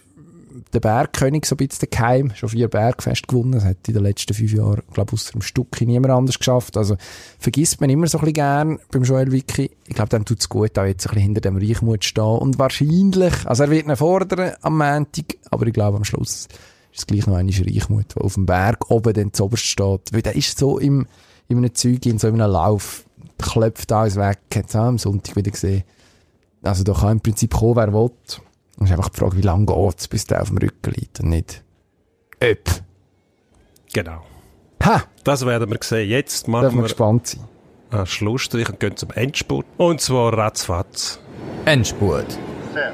der 0.72 0.80
Bergkönig 0.80 1.46
so 1.46 1.54
ein 1.54 1.66
bisschen 1.66 1.88
geheim. 1.90 2.32
Schon 2.34 2.48
vier 2.48 2.68
Bergfeste 2.68 3.26
gewonnen. 3.26 3.52
Das 3.52 3.64
hat 3.64 3.88
in 3.88 3.94
den 3.94 4.02
letzten 4.02 4.34
fünf 4.34 4.52
Jahren, 4.52 4.82
glaube 4.92 5.10
ich, 5.10 5.20
aus 5.20 5.30
dem 5.32 5.42
Stück 5.42 5.80
niemand 5.80 6.12
anders 6.12 6.38
geschafft. 6.38 6.76
Also 6.76 6.96
vergisst 7.38 7.80
man 7.80 7.90
immer 7.90 8.06
so 8.06 8.18
ein 8.18 8.20
bisschen 8.22 8.34
gern 8.34 8.78
beim 8.90 9.02
Joel 9.02 9.32
Wicki. 9.32 9.70
Ich 9.86 9.94
glaube, 9.94 10.24
tut 10.24 10.40
es 10.40 10.48
gut, 10.48 10.78
auch 10.78 10.84
jetzt 10.84 11.06
ein 11.06 11.14
bisschen 11.14 11.22
hinter 11.22 11.40
dem 11.40 11.56
Reichmut 11.56 12.02
zu 12.02 12.08
stehen. 12.08 12.24
Und 12.24 12.58
wahrscheinlich, 12.58 13.34
also 13.46 13.64
er 13.64 13.70
wird 13.70 13.86
ihn 13.86 13.96
fordern 13.96 14.52
am 14.62 14.78
Montag, 14.78 15.36
aber 15.50 15.66
ich 15.66 15.72
glaube, 15.72 15.96
am 15.96 16.04
Schluss 16.04 16.48
ist 16.92 17.00
es 17.00 17.06
gleich 17.06 17.26
noch 17.26 17.36
eine 17.36 17.50
Reichmut, 17.50 18.14
der 18.14 18.24
auf 18.24 18.34
dem 18.34 18.46
Berg 18.46 18.90
oben 18.90 19.12
dann 19.12 19.32
zuoberst 19.32 19.64
steht. 19.64 20.12
Weil 20.12 20.22
der 20.22 20.36
ist 20.36 20.58
so 20.58 20.78
im, 20.78 21.06
in 21.48 21.58
einem 21.58 21.74
Zeug, 21.74 22.06
in 22.06 22.18
so 22.18 22.28
einem 22.28 22.38
Lauf, 22.38 23.04
klopft 23.38 23.92
alles 23.92 24.16
weg, 24.16 24.38
hat 24.54 24.68
es 24.68 24.76
am 24.76 24.98
Sonntag 24.98 25.36
wieder 25.36 25.50
gesehen. 25.50 25.84
Also 26.62 26.84
da 26.84 26.94
kann 26.94 27.12
im 27.12 27.20
Prinzip 27.20 27.54
kommen, 27.54 27.76
wer 27.76 27.92
will. 27.92 28.10
Es 28.78 28.84
ist 28.86 28.92
einfach 28.92 29.08
die 29.08 29.18
Frage, 29.18 29.36
wie 29.36 29.42
lange 29.42 29.66
geht 29.66 29.98
es, 29.98 30.08
bis 30.08 30.26
der 30.26 30.42
auf 30.42 30.48
dem 30.48 30.58
Rücken 30.58 30.92
liegt 30.92 31.20
und 31.20 31.30
nicht 31.30 31.62
ob. 32.42 32.82
Genau. 33.92 34.22
Ha! 34.84 35.02
Das 35.24 35.46
werden 35.46 35.70
wir 35.70 35.78
sehen. 35.82 36.08
Jetzt 36.10 36.48
machen 36.48 36.64
Darf 36.64 36.74
wir 36.74 36.82
gespannt 36.82 37.26
sein. 37.28 37.44
einen 37.90 38.06
Schlussstrich 38.06 38.68
und 38.68 38.78
gehen 38.78 38.96
zum 38.96 39.10
Endspurt. 39.10 39.64
Und 39.78 40.00
zwar 40.00 40.36
ratzfatz. 40.36 41.18
Endspurt. 41.64 42.38
Sehr. 42.74 42.92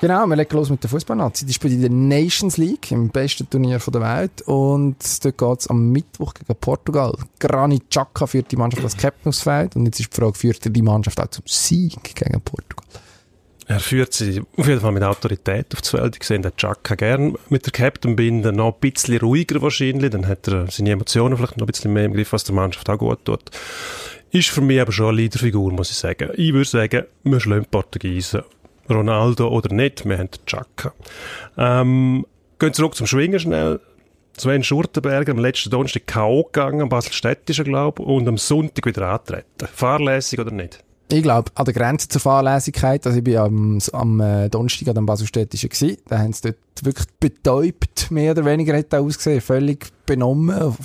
Genau, 0.00 0.26
wir 0.26 0.36
legen 0.36 0.54
los 0.54 0.68
mit 0.68 0.82
der 0.82 0.90
Fußballnazi. 0.90 1.46
Die 1.46 1.54
spielt 1.54 1.72
in 1.72 1.80
der 1.80 1.90
Nations 1.90 2.58
League, 2.58 2.92
im 2.92 3.08
besten 3.08 3.48
Turnier 3.48 3.78
der 3.78 4.00
Welt. 4.00 4.42
Und 4.42 4.96
dort 5.24 5.38
geht 5.38 5.60
es 5.60 5.68
am 5.68 5.90
Mittwoch 5.90 6.34
gegen 6.34 6.54
Portugal. 6.60 7.14
Granit 7.38 7.88
Xhaka 7.88 8.26
führt 8.26 8.52
die 8.52 8.56
Mannschaft 8.56 8.84
als 8.84 8.96
Captain 8.96 9.30
aufs 9.30 9.40
Feld. 9.40 9.74
Und 9.74 9.86
jetzt 9.86 9.98
ist 9.98 10.12
die 10.12 10.20
Frage, 10.20 10.34
führt 10.34 10.64
er 10.66 10.70
die 10.70 10.82
Mannschaft 10.82 11.18
auch 11.18 11.28
zum 11.28 11.44
Sieg 11.46 12.14
gegen 12.14 12.40
Portugal? 12.42 12.84
Er 13.68 13.80
führt 13.80 14.12
sie 14.12 14.42
auf 14.56 14.68
jeden 14.68 14.80
Fall 14.80 14.92
mit 14.92 15.02
Autorität 15.02 15.74
aufs 15.74 15.88
Feld. 15.88 16.16
Ich 16.16 16.24
sehe 16.24 16.38
den 16.38 16.54
Chaka 16.56 16.94
gern 16.94 17.34
mit 17.48 17.64
der 17.64 17.72
Captain-Binde 17.72 18.52
noch 18.52 18.74
ein 18.74 18.80
bisschen 18.80 19.18
ruhiger 19.18 19.60
wahrscheinlich. 19.62 20.10
Dann 20.10 20.28
hat 20.28 20.46
er 20.46 20.70
seine 20.70 20.90
Emotionen 20.90 21.36
vielleicht 21.36 21.56
noch 21.56 21.66
ein 21.66 21.72
bisschen 21.72 21.92
mehr 21.92 22.04
im 22.04 22.12
Griff, 22.12 22.32
was 22.32 22.44
der 22.44 22.54
Mannschaft 22.54 22.88
auch 22.90 22.98
gut 22.98 23.24
tut. 23.24 23.50
Ist 24.30 24.50
für 24.50 24.60
mich 24.60 24.80
aber 24.80 24.92
schon 24.92 25.08
eine 25.08 25.16
Leaderfigur, 25.16 25.72
muss 25.72 25.90
ich 25.90 25.96
sagen. 25.96 26.30
Ich 26.34 26.52
würde 26.52 26.68
sagen, 26.68 27.04
wir 27.24 27.40
schlagen 27.40 27.66
Portugiesen 27.70 28.42
Ronaldo 28.88 29.48
oder 29.48 29.74
nicht, 29.74 30.08
wir 30.08 30.18
haben 30.18 30.30
Chaka. 30.46 30.92
Ähm, 31.56 32.26
gehen 32.58 32.72
zurück 32.72 32.94
zum 32.94 33.06
Schwingen 33.06 33.40
schnell. 33.40 33.80
Sven 34.38 34.62
Schurtenberger 34.62 35.32
am 35.32 35.38
letzten 35.38 35.70
Donnerstag 35.70 36.06
K.O. 36.06 36.44
gegangen, 36.44 36.88
Basel-Stadt 36.88 37.48
ist 37.48 37.58
er, 37.58 37.64
glaube 37.64 38.02
und 38.02 38.28
am 38.28 38.36
Sonntag 38.36 38.84
wieder 38.84 39.08
antreten. 39.08 39.66
Fahrlässig 39.72 40.38
oder 40.38 40.50
nicht? 40.50 40.84
Ich 41.10 41.22
glaube, 41.22 41.52
an 41.54 41.64
der 41.64 41.72
Grenze 41.72 42.08
zur 42.08 42.20
Fahrlässigkeit, 42.20 43.06
also 43.06 43.18
ich 43.18 43.24
bin 43.24 43.36
am, 43.36 43.78
am 43.92 44.20
äh, 44.20 44.48
Donnerstag 44.48 44.88
an 44.88 44.96
dem 44.96 45.06
Baselstädtischen 45.06 45.70
gewesen, 45.70 45.98
da 46.08 46.18
haben 46.18 46.32
sie 46.32 46.42
dort 46.50 46.84
wirklich 46.84 47.06
betäubt, 47.20 48.10
mehr 48.10 48.32
oder 48.32 48.44
weniger 48.44 48.76
hat 48.76 48.92
ausgesehen, 48.92 49.40
völlig 49.40 49.86
benommen, 50.04 50.76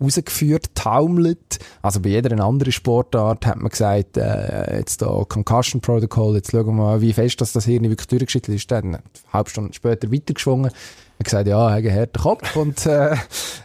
rausgeführt, 0.00 0.74
taumelt. 0.74 1.58
Also 1.82 2.00
bei 2.00 2.10
jeder 2.10 2.42
anderen 2.44 2.72
Sportart 2.72 3.46
hat 3.46 3.56
man 3.56 3.70
gesagt, 3.70 4.16
äh, 4.16 4.78
jetzt 4.78 5.02
da 5.02 5.24
Concussion 5.28 5.80
Protocol, 5.80 6.36
jetzt 6.36 6.50
schauen 6.50 6.66
wir 6.66 6.72
mal, 6.72 7.00
wie 7.00 7.12
fest 7.12 7.40
dass 7.40 7.52
das 7.52 7.64
Hirn 7.64 7.84
wirklich 7.84 8.06
durchgeschüttelt 8.08 8.56
ist. 8.56 8.70
Dann 8.70 8.84
eine 8.86 9.02
halbe 9.32 9.50
Stunde 9.50 9.72
später 9.74 10.12
weitergeschwungen. 10.12 10.66
Er 10.70 11.18
hat 11.20 11.24
gesagt, 11.24 11.48
ja, 11.48 11.70
er 11.70 11.74
hat 11.74 11.84
einen 11.84 11.94
harten 11.98 12.20
Kopf 12.20 12.56
und 12.56 12.86
äh, 12.86 13.16
hat 13.16 13.18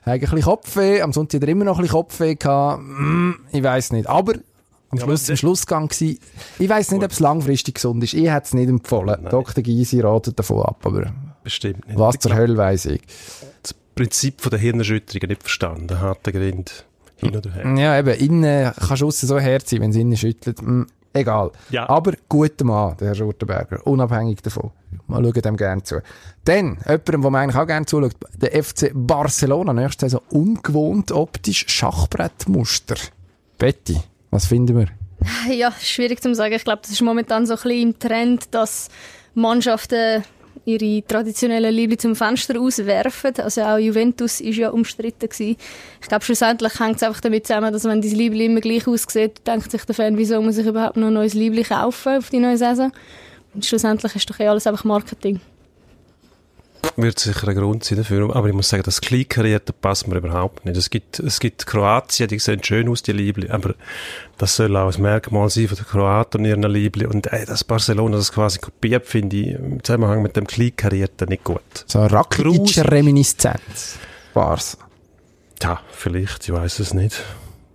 ein 0.06 0.20
bisschen 0.20 0.42
Kopfweh. 0.42 1.02
Am 1.02 1.14
Sonntag 1.14 1.42
hat 1.42 1.48
er 1.48 1.52
immer 1.52 1.66
noch 1.66 1.78
ein 1.78 1.84
bisschen 1.84 1.98
Kopfweh 1.98 2.36
gehabt. 2.36 2.82
Mm, 2.84 3.32
ich 3.52 3.62
weiß 3.62 3.92
nicht. 3.92 4.10
Aber 4.10 4.34
am 4.90 5.00
Schluss, 5.00 5.28
ja, 5.28 5.34
im 5.34 5.38
Schlussgang 5.38 5.88
gewesen. 5.88 6.20
Ich 6.60 6.70
weiß 6.70 6.92
nicht, 6.92 7.04
ob 7.04 7.12
es 7.12 7.20
langfristig 7.20 7.76
gesund 7.76 8.04
ist. 8.04 8.14
Ich 8.14 8.30
hätte 8.30 8.46
es 8.46 8.54
nicht 8.54 8.70
empfohlen. 8.70 9.18
Nein. 9.22 9.32
Dr. 9.32 9.64
Gysi 9.64 10.00
ratet 10.02 10.38
davon 10.40 10.64
ab, 10.64 10.80
aber 10.84 11.12
Bestimmt 11.44 11.88
nicht. 11.88 11.98
was 12.00 12.18
zur 12.20 12.36
Hölle 12.36 12.58
weiß 12.58 12.86
ich. 12.88 13.02
Prinzip 13.96 14.42
von 14.42 14.50
der 14.50 14.60
Hirnerschütterung 14.60 15.28
nicht 15.30 15.42
verstanden. 15.42 16.00
Harter 16.00 16.32
Grind. 16.32 16.86
Hin 17.18 17.36
oder 17.36 17.52
her. 17.52 17.76
Ja, 17.78 18.00
eben, 18.00 18.14
innen 18.16 18.72
kannst 18.76 19.02
du 19.02 19.12
so 19.12 19.40
hart 19.40 19.68
sein, 19.68 19.82
wenn 19.82 19.92
es 19.92 19.96
innen 19.96 20.18
schüttelt. 20.18 20.60
Hm, 20.60 20.88
egal. 21.14 21.52
Ja. 21.70 21.88
Aber 21.90 22.14
guter 22.28 22.66
Mann, 22.66 22.98
der 22.98 23.10
Herr 23.10 23.16
Schurtenberger. 23.16 23.86
Unabhängig 23.86 24.42
davon. 24.42 24.72
Mal 25.08 25.24
schauen 25.24 25.42
dem 25.42 25.58
gerne 25.58 25.84
zu. 25.84 26.02
Dann, 26.44 26.78
jemandem, 26.86 27.24
wo 27.24 27.30
man 27.30 27.44
eigentlich 27.44 27.62
auch 27.62 27.68
gerne 27.68 27.86
zuschaut, 27.86 28.16
der 28.36 28.64
FC 28.64 28.92
Barcelona. 28.94 29.74
Nächste 29.74 30.06
Saison 30.08 30.22
ungewohnt 30.30 31.12
optisch 31.12 31.66
Schachbrettmuster. 31.68 32.96
Betty, 33.58 33.98
was 34.32 34.48
finden 34.48 34.78
wir? 34.78 34.88
Ja, 35.50 35.72
schwierig 35.80 36.22
zu 36.22 36.34
sagen. 36.36 36.54
Ich 36.54 36.66
glaube, 36.66 36.82
das 36.82 36.92
ist 36.92 37.02
momentan 37.02 37.46
so 37.46 37.54
ein 37.54 37.62
bisschen 37.62 37.82
im 37.82 38.00
Trend, 38.00 38.54
dass 38.54 38.90
Mannschaften 39.36 40.24
ihre 40.66 41.06
traditionellen 41.06 41.74
Liebling 41.74 42.00
zum 42.00 42.16
Fenster 42.16 42.60
auswerfen. 42.60 43.34
Also 43.38 43.62
auch 43.62 43.78
Juventus 43.78 44.40
ist 44.42 44.58
ja 44.58 44.70
umstritten 44.70 45.30
gewesen. 45.30 45.58
Ich 46.02 46.08
glaube, 46.08 46.24
schlussendlich 46.24 46.80
hängt 46.80 46.98
es 46.98 47.04
einfach 47.04 47.22
damit 47.22 47.48
zusammen, 47.48 47.74
dass 47.74 47.84
wenn 47.84 48.02
dein 48.02 48.12
Liebling 48.12 48.52
immer 48.52 48.62
gleich 48.62 48.88
aussieht, 48.88 49.46
denkt 49.46 49.72
sich 49.72 49.84
der 49.86 49.96
Fan, 49.96 50.18
wieso 50.18 50.42
muss 50.42 50.58
ich 50.58 50.66
überhaupt 50.66 50.98
noch 50.98 51.08
ein 51.08 51.14
neues 51.14 51.34
Liebling 51.34 51.66
kaufen 51.66 52.18
auf 52.18 52.30
die 52.30 52.40
neue 52.40 52.58
Saison? 52.58 52.92
Und 53.54 53.66
schlussendlich 53.66 54.16
ist 54.16 54.30
doch 54.30 54.40
eh 54.40 54.48
alles 54.48 54.68
einfach 54.68 54.84
Marketing 54.84 55.40
wird 56.96 57.20
sicher 57.20 57.48
ein 57.48 57.56
Grund 57.56 57.84
sein 57.84 57.98
dafür. 57.98 58.36
Aber 58.36 58.48
ich 58.48 58.54
muss 58.54 58.70
sagen, 58.70 58.84
das 58.84 59.02
Kleinkarierte 59.02 59.74
passt 59.74 60.08
mir 60.08 60.18
überhaupt 60.18 60.66
nicht. 60.66 60.78
Es 60.78 60.90
gibt, 60.90 61.20
es 61.20 61.40
gibt 61.40 61.66
Kroatien, 61.66 62.28
die 62.28 62.40
sehen 62.40 62.64
schön 62.64 62.90
aus, 62.90 63.04
die 63.04 63.12
Liebli, 63.12 63.50
aber 63.50 63.76
das 64.38 64.56
soll 64.56 64.76
auch 64.76 64.94
ein 64.94 65.02
Merkmal 65.02 65.50
sein 65.50 65.68
von 65.68 65.78
den 65.78 65.86
Kroaten 65.86 66.42
und 66.42 66.46
ihren 66.46 66.64
Liebli. 66.64 67.06
Und 67.06 67.28
ey, 67.32 67.46
das 67.46 67.64
Barcelona, 67.64 68.18
das 68.18 68.32
quasi 68.32 68.60
kopiert, 68.60 69.06
finde 69.06 69.36
ich 69.38 69.48
im 69.52 69.84
Zusammenhang 69.84 70.22
mit 70.22 70.36
dem 70.36 70.48
Kleinkarierten 70.48 71.30
nicht 71.30 71.44
gut. 71.44 71.62
So 71.88 72.00
eine 72.00 72.12
Rakitic-Reminiszenz. 72.12 73.98
Barca. 74.34 74.78
Ja, 75.62 75.80
vielleicht, 75.92 76.44
ich 76.48 76.54
weiß 76.54 76.80
es 76.80 76.94
nicht 76.94 77.24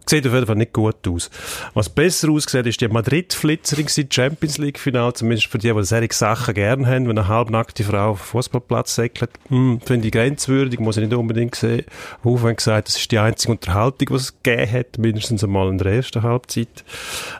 sieht 0.08 0.26
auf 0.26 0.32
jeden 0.32 0.46
Fall 0.46 0.56
nicht 0.56 0.72
gut 0.72 1.06
aus. 1.06 1.30
Was 1.74 1.88
besser 1.88 2.30
aussieht, 2.30 2.66
ist 2.66 2.80
die 2.80 2.88
Madrid-Flitzerin 2.88 3.88
Champions 4.10 4.58
League-Final, 4.58 5.12
zumindest 5.14 5.48
für 5.48 5.58
die, 5.58 5.72
die 5.72 5.84
solche 5.84 6.14
Sachen 6.14 6.54
gerne 6.54 6.86
haben, 6.86 7.08
wenn 7.08 7.18
eine 7.18 7.28
halbnackte 7.28 7.84
Frau 7.84 8.10
auf 8.10 8.20
den 8.20 8.26
Fußballplatz 8.26 8.94
säckelt. 8.94 9.30
Hm, 9.48 9.80
finde 9.84 10.08
ich 10.08 10.12
grenzwürdig, 10.12 10.80
muss 10.80 10.96
ich 10.96 11.04
nicht 11.04 11.16
unbedingt 11.16 11.54
sehen. 11.54 11.84
Hof 12.24 12.42
hat 12.42 12.56
gesagt, 12.58 12.88
das 12.88 12.96
ist 12.96 13.10
die 13.10 13.18
einzige 13.18 13.52
Unterhaltung, 13.52 14.08
die 14.08 14.14
es 14.14 14.34
gegeben 14.42 14.72
hat, 14.72 14.98
mindestens 14.98 15.44
einmal 15.44 15.68
in 15.68 15.78
der 15.78 15.92
ersten 15.92 16.22
Halbzeit. 16.22 16.84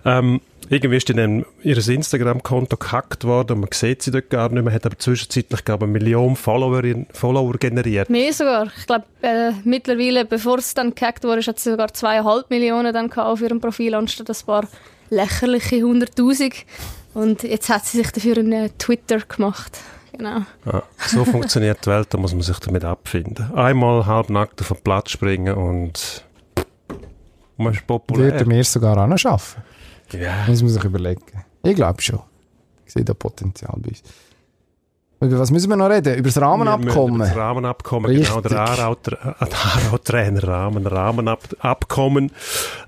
Ähm, 0.05 0.41
Irgendwie 0.71 0.97
ist 0.97 1.09
dann 1.09 1.47
ihr 1.63 1.89
Instagram-Konto 1.89 2.77
gehackt 2.77 3.25
worden 3.25 3.55
und 3.55 3.61
man 3.61 3.71
sieht 3.73 4.03
sie 4.03 4.11
dort 4.11 4.29
gar 4.29 4.51
nicht 4.51 4.63
mehr, 4.63 4.73
hat 4.73 4.85
aber 4.85 4.99
zwischenzeitlich, 4.99 5.65
glaube 5.65 5.87
ich, 5.87 5.89
eine 5.89 5.99
Million 5.99 6.37
Follower, 6.37 6.83
Follower 7.13 7.55
generiert. 7.55 8.11
Mehr 8.11 8.33
sogar. 8.33 8.71
Ich 8.79 8.87
glaube, 8.87 9.05
äh, 9.23 9.53
mittlerweile, 9.65 10.25
bevor 10.25 10.59
es 10.59 10.75
dann 10.75 10.95
gehackt 10.95 11.25
wurde, 11.25 11.41
hat 11.43 11.59
sie 11.59 11.71
sogar 11.71 11.93
zweieinhalb 11.95 12.51
Millionen 12.51 12.93
dann 12.93 13.11
auf 13.13 13.41
ihrem 13.41 13.61
Profil, 13.61 13.95
anstatt 13.95 14.29
ein 14.29 14.37
paar 14.45 14.69
lächerliche 15.11 15.83
hunderttausend. 15.83 16.55
Und 17.15 17.43
jetzt 17.43 17.69
hat 17.69 17.87
sie 17.87 17.99
sich 17.99 18.11
dafür 18.13 18.39
einen 18.39 18.77
Twitter 18.79 19.21
gemacht. 19.21 19.81
Genau. 20.13 20.43
Ja, 20.67 20.83
so 20.99 21.25
funktioniert 21.25 21.85
die 21.85 21.91
Welt, 21.91 22.09
da 22.11 22.19
muss 22.19 22.33
man 22.33 22.43
sich 22.43 22.59
damit 22.59 22.85
abfinden. 22.85 23.53
Einmal 23.55 24.05
halbnackt 24.05 24.61
auf 24.61 24.69
den 24.69 24.83
Platz 24.83 25.13
springen 25.13 25.55
und 25.55 26.25
man 27.57 27.73
ist 27.73 27.87
populär. 27.87 28.33
Würde 28.33 28.47
mir 28.47 28.65
sogar 28.65 28.99
auch 28.99 29.07
noch 29.07 29.19
schaffen. 29.19 29.63
Ja. 30.13 30.45
Muss 30.47 30.63
man 30.63 30.71
sich 30.71 30.85
überlegen. 30.85 31.23
Ich 31.63 31.75
glaube 31.75 32.01
schon. 32.03 32.21
Ich 32.87 32.93
sehe 32.93 33.05
da 33.05 33.15
Potenzial 33.15 33.75
bei 33.77 33.91
uns. 33.91 34.03
Über 35.21 35.41
was 35.41 35.51
müssen 35.51 35.69
wir 35.69 35.77
noch 35.77 35.91
reden? 35.91 36.15
Über 36.15 36.29
das 36.29 36.41
Rahmenabkommen? 36.41 37.17
Über 37.17 37.25
das 37.25 37.35
Rahmenabkommen, 37.37 38.09
Richtig. 38.09 38.29
genau. 38.29 38.41
Der 38.41 38.61
Aarau-Trainer, 38.61 40.45
Rahmen, 40.45 40.87
Rahmenabkommen. 40.87 42.31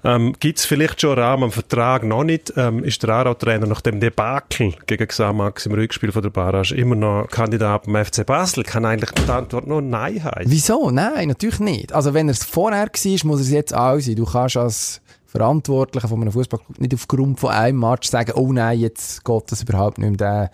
Ähm, 0.04 0.36
Gibt 0.38 0.60
es 0.60 0.64
vielleicht 0.64 1.00
schon 1.00 1.18
einen 1.18 1.24
Rahmenvertrag? 1.24 2.04
Noch 2.04 2.22
nicht. 2.22 2.52
Ähm, 2.56 2.84
ist 2.84 3.02
der 3.02 3.10
Aarau-Trainer 3.10 3.66
nach 3.66 3.80
dem 3.80 3.98
Debakel 3.98 4.74
gegen 4.86 5.08
Xamax 5.08 5.66
im 5.66 5.72
Rückspiel 5.72 6.12
von 6.12 6.22
der 6.22 6.30
Barrage 6.30 6.76
immer 6.76 6.94
noch 6.94 7.26
Kandidat 7.28 7.86
beim 7.86 8.04
FC 8.04 8.24
Basel? 8.24 8.62
Kann 8.62 8.84
eigentlich 8.84 9.10
die 9.10 9.28
Antwort 9.28 9.66
nur 9.66 9.82
Nein 9.82 10.22
heißen. 10.22 10.52
Wieso? 10.52 10.90
Nein, 10.92 11.28
natürlich 11.28 11.58
nicht. 11.58 11.92
Also 11.92 12.14
wenn 12.14 12.28
er 12.28 12.32
es 12.32 12.44
vorher 12.44 12.82
war, 12.86 13.18
muss 13.24 13.40
er 13.40 13.44
es 13.44 13.50
jetzt 13.50 13.74
auch 13.74 13.98
sein. 13.98 14.14
Du 14.14 14.24
kannst 14.24 14.56
als 14.56 15.00
Verantwortlicher 15.30 16.08
von 16.08 16.20
einem 16.20 16.32
Fußballclub 16.32 16.80
nicht 16.80 16.94
aufgrund 16.94 17.38
von 17.38 17.50
einem 17.50 17.78
Match 17.78 18.08
sagen, 18.08 18.32
oh 18.34 18.52
nein, 18.52 18.80
jetzt 18.80 19.24
geht 19.24 19.52
das 19.52 19.62
überhaupt 19.62 19.98
nicht 19.98 20.20
mehr 20.20 20.50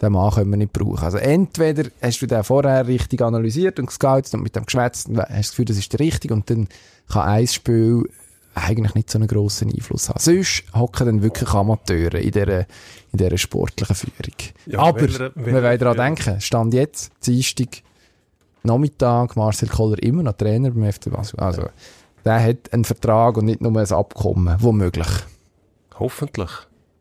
den 0.00 0.12
Mann 0.12 0.30
können 0.30 0.50
wir 0.50 0.56
nicht 0.56 0.72
brauchen. 0.72 1.04
Also 1.04 1.18
entweder 1.18 1.90
hast 2.00 2.22
du 2.22 2.26
den 2.26 2.42
vorher 2.42 2.86
richtig 2.86 3.20
analysiert 3.20 3.78
und 3.78 3.86
gescoutet 3.86 4.32
und 4.34 4.42
mit 4.42 4.56
dem 4.56 4.64
geschwätzt 4.64 5.08
und 5.08 5.18
hast 5.18 5.30
das 5.30 5.50
Gefühl, 5.50 5.64
das 5.66 5.76
ist 5.76 5.92
der 5.92 6.00
richtige 6.00 6.32
und 6.32 6.48
dann 6.48 6.68
kann 7.08 7.28
ein 7.28 7.46
Spiel 7.46 8.08
eigentlich 8.54 8.94
nicht 8.94 9.10
so 9.10 9.18
einen 9.18 9.28
grossen 9.28 9.70
Einfluss 9.70 10.08
haben. 10.08 10.18
Sonst 10.18 10.64
hocken 10.74 11.06
dann 11.06 11.22
wirklich 11.22 11.50
Amateure 11.50 12.14
in 12.14 12.30
dieser, 12.30 12.60
in 12.60 13.18
dieser 13.18 13.38
sportlichen 13.38 13.94
Führung. 13.94 14.36
Ja, 14.66 14.78
Aber 14.78 15.00
welcher, 15.02 15.32
wir 15.34 15.62
wollen 15.62 15.78
daran 15.78 15.96
ja. 15.96 16.04
denken, 16.04 16.40
Stand 16.40 16.74
jetzt, 16.74 17.12
Dienstag, 17.26 17.82
Nachmittag, 18.62 19.36
Marcel 19.36 19.68
Koller 19.68 20.02
immer 20.02 20.22
noch 20.22 20.32
Trainer 20.32 20.70
beim 20.70 20.90
FC 20.90 21.10
Basel. 21.10 21.38
Also. 21.38 21.68
Der 22.24 22.42
hat 22.42 22.72
einen 22.72 22.84
Vertrag 22.84 23.36
und 23.36 23.46
nicht 23.46 23.60
nur 23.60 23.76
ein 23.76 23.92
Abkommen, 23.92 24.56
womöglich. 24.60 25.08
Hoffentlich. 25.98 26.50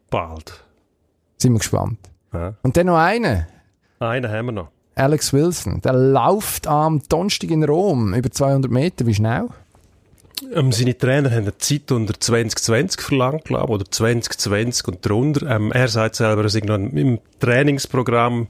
Bald. 0.09 0.63
Sind 1.37 1.53
wir 1.53 1.59
gespannt. 1.59 1.99
Ja. 2.33 2.55
Und 2.63 2.75
dann 2.75 2.87
noch 2.87 2.97
einen. 2.97 3.45
Einen 3.99 4.31
haben 4.31 4.45
wir 4.47 4.51
noch. 4.51 4.69
Alex 4.95 5.31
Wilson. 5.31 5.81
Der 5.81 5.93
läuft 5.93 6.67
am 6.67 7.01
Donnerstag 7.07 7.51
in 7.51 7.63
Rom 7.63 8.13
über 8.13 8.29
200 8.29 8.69
Meter. 8.69 9.05
Wie 9.05 9.13
schnell? 9.13 9.47
Ähm, 10.53 10.71
seine 10.71 10.97
Trainer 10.97 11.31
haben 11.31 11.43
eine 11.43 11.57
Zeit 11.57 11.91
unter 11.91 12.13
2020 12.19 13.01
verlangt, 13.01 13.45
glaube 13.45 13.65
ich, 13.65 13.75
oder 13.75 13.85
2020 13.85 14.87
und 14.87 15.05
drunter. 15.05 15.47
Ähm, 15.47 15.71
er 15.71 15.87
sagt 15.87 16.15
selber, 16.15 16.43
er 16.43 16.49
sei 16.49 16.61
noch 16.61 16.75
im 16.75 17.19
Trainingsprogramm, 17.39 18.47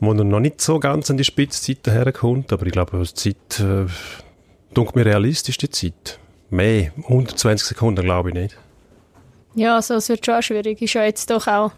wo 0.00 0.12
er 0.12 0.24
noch 0.24 0.40
nicht 0.40 0.60
so 0.60 0.78
ganz 0.78 1.10
an 1.10 1.16
die 1.16 1.24
Spitzzeit 1.24 1.86
herkommt, 1.86 2.52
aber 2.52 2.66
ich 2.66 2.72
glaube, 2.72 2.98
die 2.98 3.14
Zeit, 3.14 3.60
äh, 3.60 3.86
dunkel 4.74 4.98
mir 4.98 5.06
realistisch, 5.06 5.58
die 5.58 5.70
Zeit. 5.70 6.18
Mehr, 6.50 6.92
120 7.08 7.68
Sekunden 7.68 8.04
glaube 8.04 8.30
ich 8.30 8.34
nicht. 8.34 8.58
Ja, 9.54 9.76
also 9.76 9.94
es 9.94 10.08
wird 10.08 10.24
schon 10.24 10.42
schwierig. 10.42 10.80
Ist 10.80 10.94
ja 10.94 11.04
jetzt 11.04 11.30
doch 11.30 11.46
auch 11.46 11.72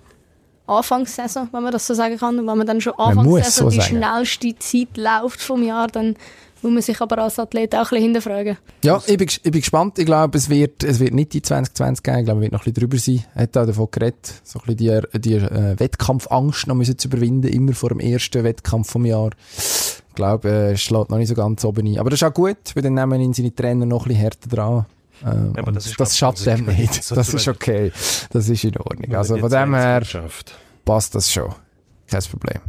Anfangssaison, 0.66 1.48
wenn 1.52 1.62
man 1.62 1.72
das 1.72 1.87
so 1.87 1.94
sagen 1.94 2.18
kann. 2.18 2.38
Und 2.38 2.46
wenn 2.46 2.59
man 2.59 2.66
dann 2.66 2.80
schon 2.80 2.94
Anfangssaison 2.94 3.70
so 3.70 3.70
die 3.70 3.76
sagen. 3.76 3.96
schnellste 3.96 4.59
Zeit 4.59 4.96
läuft 4.96 5.40
vom 5.40 5.62
Jahr, 5.62 5.88
dann 5.88 6.16
muss 6.62 6.72
man 6.72 6.83
sich 6.83 7.00
aber 7.00 7.18
als 7.18 7.38
Athlet 7.38 7.74
auch 7.74 7.78
ein 7.78 7.83
bisschen 7.83 8.02
hinterfragen. 8.02 8.57
Ja, 8.83 9.02
ich 9.07 9.18
bin, 9.18 9.28
ich 9.28 9.42
bin 9.42 9.52
gespannt. 9.52 9.98
Ich 9.98 10.07
glaube, 10.07 10.38
es 10.38 10.48
wird, 10.48 10.83
es 10.83 10.98
wird 10.98 11.12
nicht 11.12 11.35
die 11.35 11.42
2020 11.42 12.02
geben. 12.02 12.18
Ich 12.18 12.24
glaube, 12.24 12.38
es 12.38 12.42
wird 12.42 12.52
noch 12.52 12.61
ein 12.61 12.72
bisschen 12.72 12.88
drüber 12.88 12.98
sein. 12.98 13.24
Er 13.35 13.42
hat 13.42 13.57
auch 13.59 13.66
davon 13.66 13.88
geredet, 13.90 14.35
so 14.42 14.59
ein 14.61 14.74
bisschen 14.74 15.11
die, 15.12 15.18
die 15.20 15.35
äh, 15.35 15.78
Wettkampfangst 15.78 16.66
noch 16.66 16.74
müssen 16.74 16.98
zu 16.98 17.09
überwinden, 17.09 17.48
immer 17.48 17.74
vor 17.74 17.90
dem 17.90 18.00
ersten 18.00 18.42
Wettkampf 18.44 18.90
vom 18.90 19.04
Jahr. 19.04 19.30
Ich 20.14 20.16
glaube, 20.16 20.48
äh, 20.48 20.72
es 20.74 20.81
schlägt 20.81 21.11
noch 21.11 21.18
nicht 21.18 21.27
so 21.27 21.35
ganz 21.35 21.64
oben 21.64 21.88
ein. 21.88 21.98
Aber 21.98 22.09
das 22.09 22.22
ist 22.22 22.22
auch 22.22 22.33
gut, 22.33 22.57
weil 22.74 22.85
dann 22.85 22.94
nehmen 22.94 23.20
ihn 23.20 23.33
seine 23.33 23.53
Trainer 23.53 23.85
noch 23.85 24.03
ein 24.07 24.09
bisschen 24.11 24.20
härter 24.20 24.48
dran. 24.48 24.87
Äh, 25.24 25.57
ja, 25.57 25.72
das, 25.72 25.92
das 25.92 26.16
schafft 26.16 26.46
er 26.46 26.57
nicht. 26.57 27.11
Das 27.11 27.35
ist 27.35 27.48
okay. 27.48 27.90
Das 28.31 28.48
ist 28.48 28.62
in 28.62 28.79
Ordnung. 28.79 29.12
Also 29.12 29.37
von 29.37 29.50
dem 29.50 29.74
her 29.74 30.03
passt 30.85 31.16
das 31.16 31.33
schon. 31.33 31.53
Kein 32.07 32.22
Problem. 32.22 32.61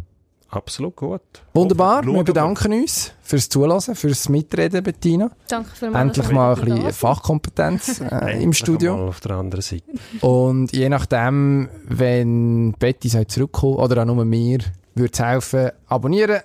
Absolut 0.50 0.96
gut. 0.96 1.22
Wunderbar. 1.54 2.04
Wir 2.04 2.24
bedanken 2.24 2.74
uns 2.74 3.12
fürs 3.22 3.48
Zulassen, 3.48 3.94
fürs 3.94 4.28
Mitreden, 4.28 4.84
Bettina. 4.84 5.30
Danke 5.48 5.70
für 5.70 5.86
Endlich 5.86 6.32
mal 6.32 6.56
ein 6.56 6.66
bisschen 6.66 6.94
Fachkompetenz 6.94 8.02
äh, 8.02 8.42
im 8.44 8.54
Studio. 8.54 8.98
Mal 8.98 9.08
auf 9.10 9.20
der 9.20 9.36
anderen 9.36 9.62
Seite. 9.62 9.84
Und 10.22 10.72
je 10.72 10.90
nachdem, 10.90 11.70
wenn 11.88 12.74
Betty 12.80 13.10
zurückkommt 13.28 13.78
oder 13.78 14.02
auch 14.02 14.06
nur 14.06 14.26
mir, 14.26 14.60
würde 14.96 15.12
es 15.14 15.20
helfen, 15.20 15.70
abonnieren. 15.88 16.40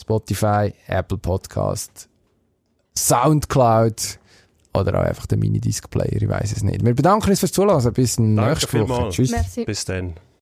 Spotify, 0.00 0.72
Apple 0.86 1.18
Podcast, 1.18 2.08
Soundcloud 2.96 4.18
oder 4.74 5.00
auch 5.00 5.04
einfach 5.04 5.26
der 5.26 5.38
Mini-Disc-Player, 5.38 6.22
ich 6.22 6.28
weiß 6.28 6.52
es 6.52 6.62
nicht. 6.62 6.84
Wir 6.84 6.94
bedanken 6.94 7.28
uns 7.28 7.40
fürs 7.40 7.52
Zuhören. 7.52 7.92
Bis 7.92 8.18
nächste 8.18 8.88
Woche. 8.88 9.08
Tschüss. 9.10 9.30
Merci. 9.30 9.64
Bis 9.64 9.84
dann. 9.84 10.14